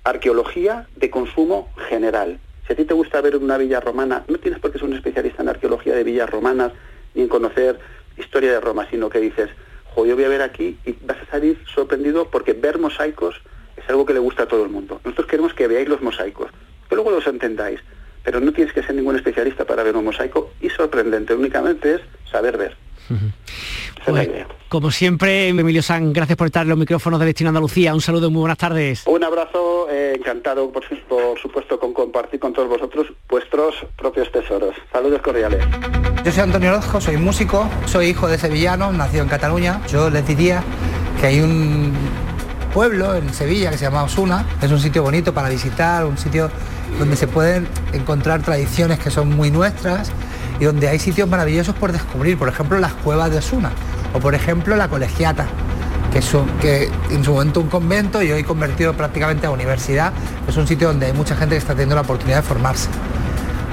arqueología 0.04 0.88
de 0.96 1.10
consumo 1.10 1.70
general. 1.90 2.40
Si 2.66 2.74
a 2.74 2.76
ti 2.76 2.86
te 2.86 2.94
gusta 2.94 3.22
ver 3.22 3.36
una 3.36 3.58
villa 3.58 3.80
romana, 3.80 4.24
no 4.28 4.38
tienes 4.38 4.60
por 4.60 4.72
qué 4.72 4.80
ser 4.80 4.88
un 4.88 4.96
especialista 4.96 5.44
en 5.44 5.50
arqueología 5.50 5.96
de 5.96 6.04
villas 6.04 6.30
romanas 6.30 6.72
ni 7.14 7.24
en 7.24 7.28
conocer 7.28 7.80
historia 8.18 8.54
de 8.54 8.62
Roma, 8.62 8.88
sino 8.90 9.10
que 9.10 9.20
dices, 9.20 9.50
jo, 9.94 10.06
yo 10.06 10.16
voy 10.16 10.26
a 10.26 10.30
ver 10.30 10.42
aquí 10.42 10.78
y 10.86 10.96
vas 11.06 11.18
a 11.18 11.32
salir 11.32 11.58
sorprendido 11.74 12.30
porque 12.30 12.54
ver 12.54 12.80
mosaicos 12.80 13.42
es 13.76 13.90
algo 13.90 14.06
que 14.06 14.14
le 14.14 14.20
gusta 14.20 14.44
a 14.44 14.48
todo 14.48 14.64
el 14.64 14.70
mundo. 14.70 15.02
Nosotros 15.04 15.28
queremos 15.28 15.54
que 15.54 15.68
veáis 15.68 15.90
los 15.90 16.02
mosaicos, 16.02 16.52
que 16.88 16.96
luego 16.96 17.12
los 17.12 17.26
entendáis, 17.28 17.80
pero 18.24 18.40
no 18.40 18.54
tienes 18.54 18.74
que 18.74 18.84
ser 18.84 18.96
ningún 18.96 19.16
especialista 19.16 19.66
para 19.66 19.84
ver 19.84 19.96
un 19.96 20.06
mosaico 20.06 20.52
y 20.62 20.70
sorprendente, 20.70 21.34
únicamente 21.34 21.96
es 21.96 22.02
saber 22.32 22.58
ver. 22.58 22.78
Pues, 24.06 24.30
como 24.68 24.90
siempre, 24.90 25.50
Emilio 25.50 25.84
San, 25.84 26.14
gracias 26.14 26.38
por 26.38 26.48
estar 26.48 26.64
en 26.64 26.70
los 26.70 26.78
micrófonos 26.78 27.20
de 27.20 27.26
Destino 27.26 27.50
Andalucía. 27.50 27.94
Un 27.94 28.02
saludo 28.02 28.28
y 28.28 28.32
muy 28.32 28.40
buenas 28.40 28.58
tardes. 28.58 29.04
Un 29.06 29.24
abrazo, 29.24 29.88
eh, 29.90 30.16
encantado, 30.18 30.72
por, 30.72 30.84
supuesto, 31.42 31.80
con 31.80 31.94
compartir 31.94 32.40
con 32.40 32.54
todos 32.54 32.70
vosotros 32.70 33.08
vuestros 33.30 33.76
propios 33.98 34.32
tesoros. 34.32 34.76
Saludos 34.92 35.22
cordiales. 35.22 35.64
Yo 36.24 36.32
soy 36.32 36.44
Antonio 36.44 36.70
Orozco, 36.70 37.02
soy 37.02 37.18
músico, 37.18 37.70
soy 37.86 38.08
hijo 38.08 38.28
de 38.28 38.38
sevillano, 38.38 38.92
nacido 38.92 39.24
en 39.24 39.30
Cataluña. 39.30 39.82
Yo 39.88 40.10
les 40.10 40.26
diría 40.26 40.64
que 41.20 41.28
hay 41.28 41.42
un 41.42 41.94
pueblo 42.74 43.16
en 43.16 43.34
Sevilla 43.34 43.72
que 43.72 43.78
se 43.78 43.86
llama 43.86 44.04
Osuna. 44.04 44.46
Es 44.62 44.72
un 44.72 44.80
sitio 44.80 45.04
bonito 45.04 45.34
para 45.34 45.50
visitar, 45.50 46.06
un 46.06 46.18
sitio 46.18 46.50
donde 46.98 47.16
se 47.16 47.28
pueden 47.28 47.68
encontrar 47.94 48.42
tradiciones 48.42 49.00
que 49.00 49.12
son 49.12 49.36
muy 49.36 49.52
nuestras 49.52 50.12
y 50.62 50.65
donde 50.65 50.88
hay 50.88 51.00
sitios 51.00 51.28
maravillosos 51.28 51.74
por 51.74 51.91
descubrir, 51.91 52.38
por 52.38 52.47
ejemplo 52.47 52.80
las 52.80 52.93
cuevas 52.93 53.32
de 53.32 53.39
Osuna 53.39 53.71
o 54.13 54.19
por 54.19 54.36
ejemplo 54.36 54.76
la 54.76 54.88
colegiata, 54.88 55.47
que, 56.13 56.19
es 56.19 56.32
que 56.62 56.88
en 57.10 57.24
su 57.24 57.34
momento 57.34 57.62
un 57.62 57.67
convento 57.67 58.21
y 58.21 58.32
hoy 58.32 58.43
convertido 58.43 58.93
prácticamente 58.93 59.47
a 59.47 59.50
universidad, 59.50 60.13
es 60.47 60.56
un 60.58 60.67
sitio 60.67 60.89
donde 60.89 61.08
hay 61.08 61.13
mucha 61.13 61.36
gente 61.36 61.56
que 61.56 61.58
está 61.58 61.74
teniendo 61.74 61.95
la 61.95 62.02
oportunidad 62.02 62.38
de 62.38 62.43
formarse. 62.43 62.89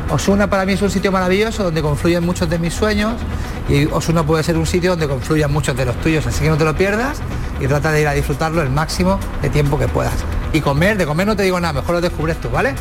Osuna 0.09 0.49
para 0.49 0.65
mí 0.65 0.73
es 0.73 0.81
un 0.81 0.91
sitio 0.91 1.13
maravilloso 1.13 1.65
donde 1.65 1.83
confluyen 1.83 2.25
muchos 2.25 2.49
de 2.49 2.59
mis 2.59 2.73
sueños 2.73 3.17
y 3.69 3.85
Osuna 3.85 4.23
puede 4.23 4.43
ser 4.43 4.57
un 4.57 4.67
sitio 4.67 4.93
donde 4.93 5.07
confluyan 5.07 5.53
muchos 5.53 5.77
de 5.77 5.85
los 5.85 5.97
tuyos, 6.01 6.27
así 6.27 6.43
que 6.43 6.49
no 6.49 6.57
te 6.57 6.65
lo 6.65 6.75
pierdas 6.75 7.19
y 7.61 7.67
trata 7.67 7.93
de 7.93 8.01
ir 8.01 8.09
a 8.09 8.13
disfrutarlo 8.13 8.63
el 8.63 8.71
máximo 8.71 9.21
de 9.43 9.51
tiempo 9.51 9.79
que 9.79 9.89
puedas. 9.89 10.15
Y 10.55 10.63
comer, 10.63 10.97
de 10.97 11.05
comer 11.05 11.27
no 11.27 11.37
te 11.37 11.43
digo 11.43 11.61
nada, 11.61 11.75
mejor 11.75 11.97
lo 11.97 12.01
descubres 12.01 12.41
tú, 12.41 12.49
¿vale? 12.49 12.75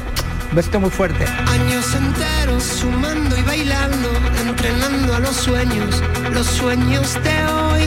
Besito 0.54 0.80
muy 0.80 0.90
fuerte. 0.90 1.26
Años 1.26 1.94
enteros 1.94 2.64
sumando 2.64 3.38
y 3.38 3.42
bailando, 3.44 4.10
entrenando 4.48 5.16
a 5.16 5.20
los 5.20 5.36
sueños, 5.36 6.02
los 6.34 6.48
sueños 6.48 7.16
de 7.24 7.46
hoy. 7.46 7.82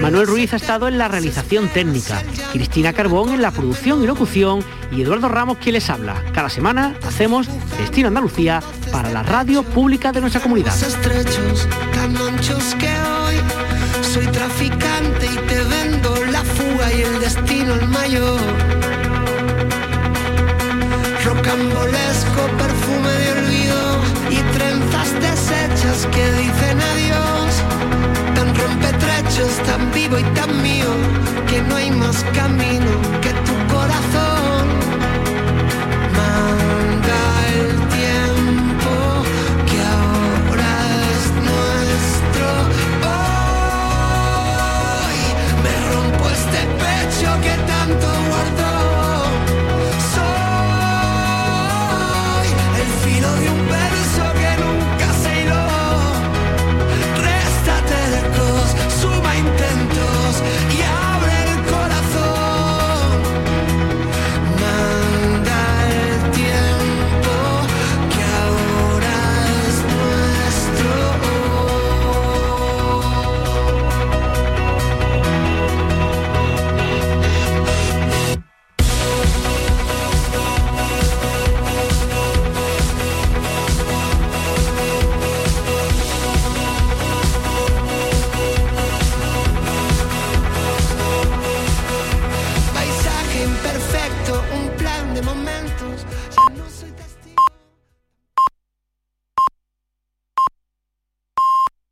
Manuel 0.00 0.26
Ruiz 0.26 0.52
ha 0.52 0.56
estado 0.56 0.88
en 0.88 0.98
la 0.98 1.08
realización 1.08 1.68
técnica, 1.68 2.22
Cristina 2.52 2.92
Carbón 2.92 3.34
en 3.34 3.42
la 3.42 3.50
producción 3.50 4.02
y 4.02 4.06
locución 4.06 4.64
y 4.90 5.02
Eduardo 5.02 5.28
Ramos 5.28 5.58
quien 5.58 5.74
les 5.74 5.90
habla. 5.90 6.14
Cada 6.32 6.48
semana 6.48 6.96
hacemos 7.06 7.46
Destino 7.78 8.08
Andalucía 8.08 8.62
para 8.90 9.10
la 9.10 9.22
radio 9.22 9.62
pública 9.62 10.10
de 10.10 10.20
nuestra 10.20 10.40
comunidad. 10.40 10.74
Estrechos, 10.74 11.68
tan 11.94 12.16
anchos 12.16 12.74
que 12.80 12.88
hoy 12.88 13.36
soy 14.02 14.26
traficante 14.26 15.26
y 15.26 15.36
te 15.46 15.62
vendo 15.62 16.24
la 16.26 16.42
fuga 16.42 16.92
y 16.92 17.02
el 17.02 17.20
destino 17.20 17.74
el 17.74 17.88
mayor 17.88 18.40
rocambolesco 21.52 22.42
perfume 22.56 23.10
de 23.10 23.32
olvido 23.32 24.00
y 24.30 24.36
trenzas 24.56 25.12
deshechas 25.20 26.06
que 26.06 26.32
dicen 26.32 26.80
adiós. 26.80 27.62
Tan 28.34 28.54
rompetrechos, 28.54 29.50
tan 29.66 29.92
vivo 29.92 30.18
y 30.18 30.22
tan 30.34 30.62
mío, 30.62 30.88
que 31.48 31.60
no 31.62 31.76
hay 31.76 31.90
más 31.90 32.24
camino 32.34 32.90
que 33.20 33.32
tu 33.44 33.74
corazón. 33.74 34.81